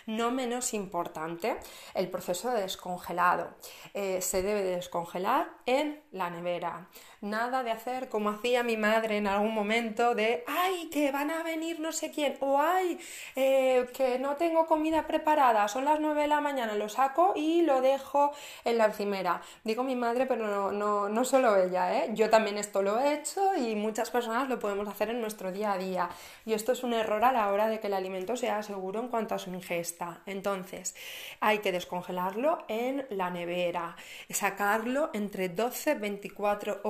No 0.05 0.31
menos 0.31 0.73
importante, 0.73 1.57
el 1.93 2.09
proceso 2.09 2.51
de 2.51 2.61
descongelado. 2.61 3.55
Eh, 3.93 4.21
se 4.21 4.41
debe 4.41 4.63
descongelar 4.63 5.49
en 5.65 6.01
la 6.11 6.29
nevera. 6.29 6.89
Nada 7.21 7.61
de 7.61 7.69
hacer 7.69 8.09
como 8.09 8.31
hacía 8.31 8.63
mi 8.63 8.77
madre 8.77 9.17
en 9.17 9.27
algún 9.27 9.53
momento 9.53 10.15
de, 10.15 10.43
ay, 10.47 10.89
que 10.89 11.11
van 11.11 11.29
a 11.29 11.43
venir 11.43 11.79
no 11.79 11.91
sé 11.91 12.09
quién, 12.09 12.35
o 12.39 12.59
ay, 12.59 12.97
eh, 13.35 13.87
que 13.93 14.17
no 14.17 14.37
tengo 14.37 14.65
comida 14.65 15.05
preparada, 15.05 15.67
son 15.67 15.85
las 15.85 15.99
9 15.99 16.23
de 16.23 16.27
la 16.27 16.41
mañana, 16.41 16.73
lo 16.73 16.89
saco 16.89 17.33
y 17.35 17.61
lo 17.61 17.79
dejo 17.81 18.31
en 18.65 18.79
la 18.79 18.85
encimera. 18.85 19.39
Digo 19.63 19.83
mi 19.83 19.95
madre, 19.95 20.25
pero 20.25 20.47
no, 20.47 20.71
no, 20.71 21.09
no 21.09 21.23
solo 21.23 21.55
ella, 21.57 21.95
¿eh? 21.95 22.09
yo 22.13 22.27
también 22.31 22.57
esto 22.57 22.81
lo 22.81 22.99
he 22.99 23.13
hecho 23.13 23.55
y 23.55 23.75
muchas 23.75 24.09
personas 24.09 24.49
lo 24.49 24.57
podemos 24.57 24.87
hacer 24.87 25.11
en 25.11 25.21
nuestro 25.21 25.51
día 25.51 25.73
a 25.73 25.77
día. 25.77 26.09
Y 26.43 26.53
esto 26.53 26.71
es 26.71 26.83
un 26.83 26.93
error 26.93 27.23
a 27.23 27.31
la 27.31 27.51
hora 27.51 27.67
de 27.67 27.79
que 27.79 27.85
el 27.85 27.93
alimento 27.93 28.35
sea 28.35 28.63
seguro 28.63 28.99
en 28.99 29.09
cuanto 29.09 29.35
a 29.35 29.37
su 29.37 29.51
ingesta. 29.51 30.21
Entonces, 30.25 30.95
hay 31.39 31.59
que 31.59 31.71
descongelarlo 31.71 32.65
en 32.67 33.05
la 33.11 33.29
nevera, 33.29 33.95
sacarlo 34.31 35.11
entre 35.13 35.49
12 35.49 35.91
y 35.91 35.93
24 35.93 36.81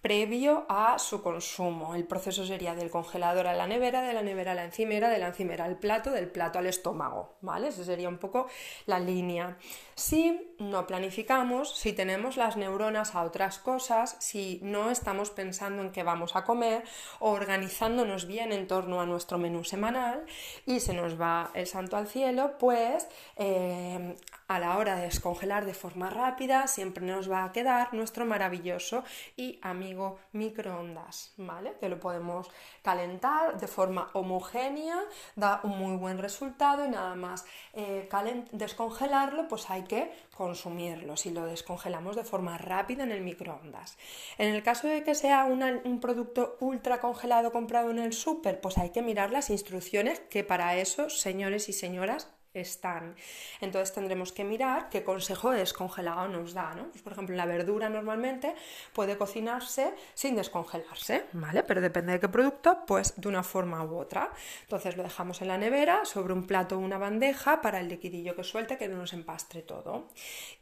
previo 0.00 0.66
a 0.68 0.98
su 0.98 1.22
consumo. 1.22 1.94
El 1.94 2.04
proceso 2.04 2.46
sería 2.46 2.74
del 2.74 2.90
congelador 2.90 3.48
a 3.48 3.54
la 3.54 3.66
nevera, 3.66 4.02
de 4.02 4.12
la 4.12 4.22
nevera 4.22 4.52
a 4.52 4.54
la 4.54 4.64
encimera, 4.64 5.08
de 5.08 5.18
la 5.18 5.28
encimera 5.28 5.64
al 5.64 5.78
plato, 5.78 6.12
del 6.12 6.28
plato 6.30 6.58
al 6.58 6.66
estómago, 6.66 7.36
¿vale? 7.40 7.68
Esa 7.68 7.84
sería 7.84 8.08
un 8.08 8.18
poco 8.18 8.46
la 8.86 9.00
línea. 9.00 9.58
Si 9.98 10.54
no 10.58 10.86
planificamos, 10.86 11.74
si 11.74 11.94
tenemos 11.94 12.36
las 12.36 12.58
neuronas 12.58 13.14
a 13.14 13.22
otras 13.22 13.58
cosas, 13.58 14.16
si 14.20 14.60
no 14.62 14.90
estamos 14.90 15.30
pensando 15.30 15.82
en 15.82 15.90
qué 15.90 16.02
vamos 16.02 16.36
a 16.36 16.44
comer 16.44 16.84
o 17.18 17.30
organizándonos 17.30 18.26
bien 18.26 18.52
en 18.52 18.66
torno 18.66 19.00
a 19.00 19.06
nuestro 19.06 19.38
menú 19.38 19.64
semanal 19.64 20.26
y 20.66 20.80
se 20.80 20.92
nos 20.92 21.18
va 21.18 21.50
el 21.54 21.66
santo 21.66 21.96
al 21.96 22.08
cielo, 22.08 22.58
pues 22.58 23.08
eh, 23.36 24.16
a 24.48 24.58
la 24.58 24.76
hora 24.76 24.96
de 24.96 25.04
descongelar 25.04 25.64
de 25.64 25.74
forma 25.74 26.10
rápida 26.10 26.66
siempre 26.66 27.04
nos 27.04 27.30
va 27.30 27.44
a 27.44 27.52
quedar 27.52 27.92
nuestro 27.94 28.26
maravilloso 28.26 29.02
y 29.34 29.58
amigo 29.62 30.18
microondas, 30.32 31.32
¿vale? 31.38 31.74
Que 31.80 31.88
lo 31.88 31.98
podemos 31.98 32.50
calentar 32.82 33.58
de 33.58 33.66
forma 33.66 34.10
homogénea, 34.12 35.00
da 35.36 35.60
un 35.64 35.78
muy 35.78 35.96
buen 35.96 36.18
resultado 36.18 36.84
y 36.84 36.90
nada 36.90 37.14
más 37.14 37.44
eh, 37.72 38.08
descongelarlo, 38.52 39.48
pues 39.48 39.68
hay 39.70 39.85
que 39.86 40.10
consumirlo 40.36 41.16
si 41.16 41.30
lo 41.30 41.46
descongelamos 41.46 42.16
de 42.16 42.24
forma 42.24 42.58
rápida 42.58 43.04
en 43.04 43.12
el 43.12 43.22
microondas. 43.22 43.96
En 44.38 44.54
el 44.54 44.62
caso 44.62 44.86
de 44.88 45.02
que 45.02 45.14
sea 45.14 45.44
un 45.44 46.00
producto 46.00 46.56
ultra 46.60 47.00
congelado 47.00 47.52
comprado 47.52 47.90
en 47.90 47.98
el 47.98 48.12
súper, 48.12 48.60
pues 48.60 48.78
hay 48.78 48.90
que 48.90 49.02
mirar 49.02 49.30
las 49.30 49.50
instrucciones 49.50 50.20
que 50.20 50.44
para 50.44 50.76
eso, 50.76 51.10
señores 51.10 51.68
y 51.68 51.72
señoras, 51.72 52.28
están. 52.60 53.16
Entonces 53.60 53.94
tendremos 53.94 54.32
que 54.32 54.44
mirar 54.44 54.88
qué 54.88 55.02
consejo 55.04 55.50
descongelado 55.50 56.28
nos 56.28 56.54
da, 56.54 56.74
¿no? 56.74 56.88
Pues, 56.90 57.02
por 57.02 57.12
ejemplo, 57.12 57.36
la 57.36 57.46
verdura 57.46 57.88
normalmente 57.88 58.54
puede 58.92 59.16
cocinarse 59.16 59.94
sin 60.14 60.36
descongelarse, 60.36 61.26
¿vale? 61.32 61.62
Pero 61.62 61.80
depende 61.80 62.12
de 62.12 62.20
qué 62.20 62.28
producto, 62.28 62.84
pues 62.86 63.14
de 63.16 63.28
una 63.28 63.42
forma 63.42 63.84
u 63.84 63.98
otra. 63.98 64.30
Entonces 64.62 64.96
lo 64.96 65.02
dejamos 65.02 65.42
en 65.42 65.48
la 65.48 65.58
nevera, 65.58 66.04
sobre 66.04 66.32
un 66.32 66.46
plato 66.46 66.76
o 66.76 66.78
una 66.78 66.98
bandeja 66.98 67.60
para 67.60 67.80
el 67.80 67.88
liquidillo 67.88 68.34
que 68.34 68.44
suelte, 68.44 68.78
que 68.78 68.88
no 68.88 68.96
nos 68.96 69.12
empastre 69.12 69.62
todo. 69.62 70.08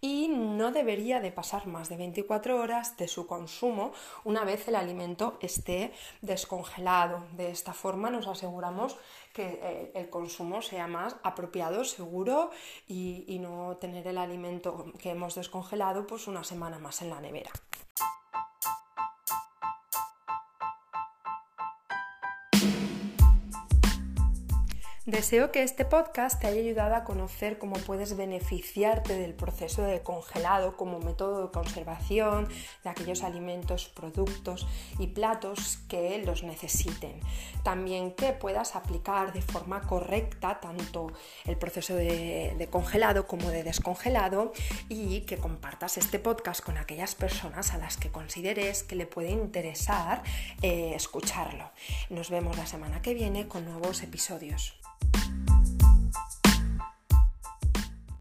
Y 0.00 0.28
no 0.28 0.72
debería 0.72 1.20
de 1.20 1.32
pasar 1.32 1.66
más 1.66 1.88
de 1.88 1.96
24 1.96 2.60
horas 2.60 2.96
de 2.96 3.08
su 3.08 3.26
consumo 3.26 3.92
una 4.24 4.44
vez 4.44 4.68
el 4.68 4.76
alimento 4.76 5.38
esté 5.40 5.92
descongelado. 6.22 7.24
De 7.32 7.50
esta 7.50 7.72
forma 7.72 8.10
nos 8.10 8.26
aseguramos 8.26 8.96
que 9.34 9.58
eh, 9.62 9.90
el 9.94 10.08
consumo 10.08 10.62
sea 10.62 10.86
más 10.86 11.16
apropiado, 11.22 11.84
seguro 11.84 12.50
y, 12.86 13.24
y 13.26 13.40
no 13.40 13.76
tener 13.76 14.06
el 14.06 14.16
alimento 14.16 14.86
que 14.98 15.10
hemos 15.10 15.34
descongelado 15.34 16.06
pues 16.06 16.28
una 16.28 16.44
semana 16.44 16.78
más 16.78 17.02
en 17.02 17.10
la 17.10 17.20
nevera. 17.20 17.50
Deseo 25.06 25.52
que 25.52 25.62
este 25.62 25.84
podcast 25.84 26.40
te 26.40 26.46
haya 26.46 26.62
ayudado 26.62 26.94
a 26.94 27.04
conocer 27.04 27.58
cómo 27.58 27.76
puedes 27.76 28.16
beneficiarte 28.16 29.18
del 29.18 29.34
proceso 29.34 29.82
de 29.82 30.00
congelado 30.00 30.78
como 30.78 30.98
método 30.98 31.42
de 31.42 31.52
conservación 31.52 32.48
de 32.82 32.88
aquellos 32.88 33.22
alimentos, 33.22 33.90
productos 33.90 34.66
y 34.98 35.08
platos 35.08 35.80
que 35.90 36.22
los 36.24 36.42
necesiten. 36.42 37.20
También 37.62 38.12
que 38.14 38.32
puedas 38.32 38.76
aplicar 38.76 39.34
de 39.34 39.42
forma 39.42 39.82
correcta 39.82 40.58
tanto 40.58 41.12
el 41.44 41.58
proceso 41.58 41.94
de, 41.94 42.66
congelado 42.70 43.26
como 43.26 43.50
de 43.50 43.62
descongelado 43.62 44.54
y 44.88 45.20
que 45.26 45.36
compartas 45.36 45.98
este 45.98 46.18
podcast 46.18 46.64
con 46.64 46.78
aquellas 46.78 47.14
personas 47.14 47.74
a 47.74 47.76
las 47.76 47.98
que 47.98 48.10
consideres 48.10 48.82
que 48.82 48.96
le 48.96 49.04
puede 49.04 49.28
interesar 49.28 50.22
eh, 50.62 50.94
escucharlo. 50.94 51.72
Nos 52.08 52.30
vemos 52.30 52.56
la 52.56 52.64
semana 52.64 53.02
que 53.02 53.12
viene 53.12 53.48
con 53.48 53.66
nuevos 53.66 54.02
episodios. 54.02 54.78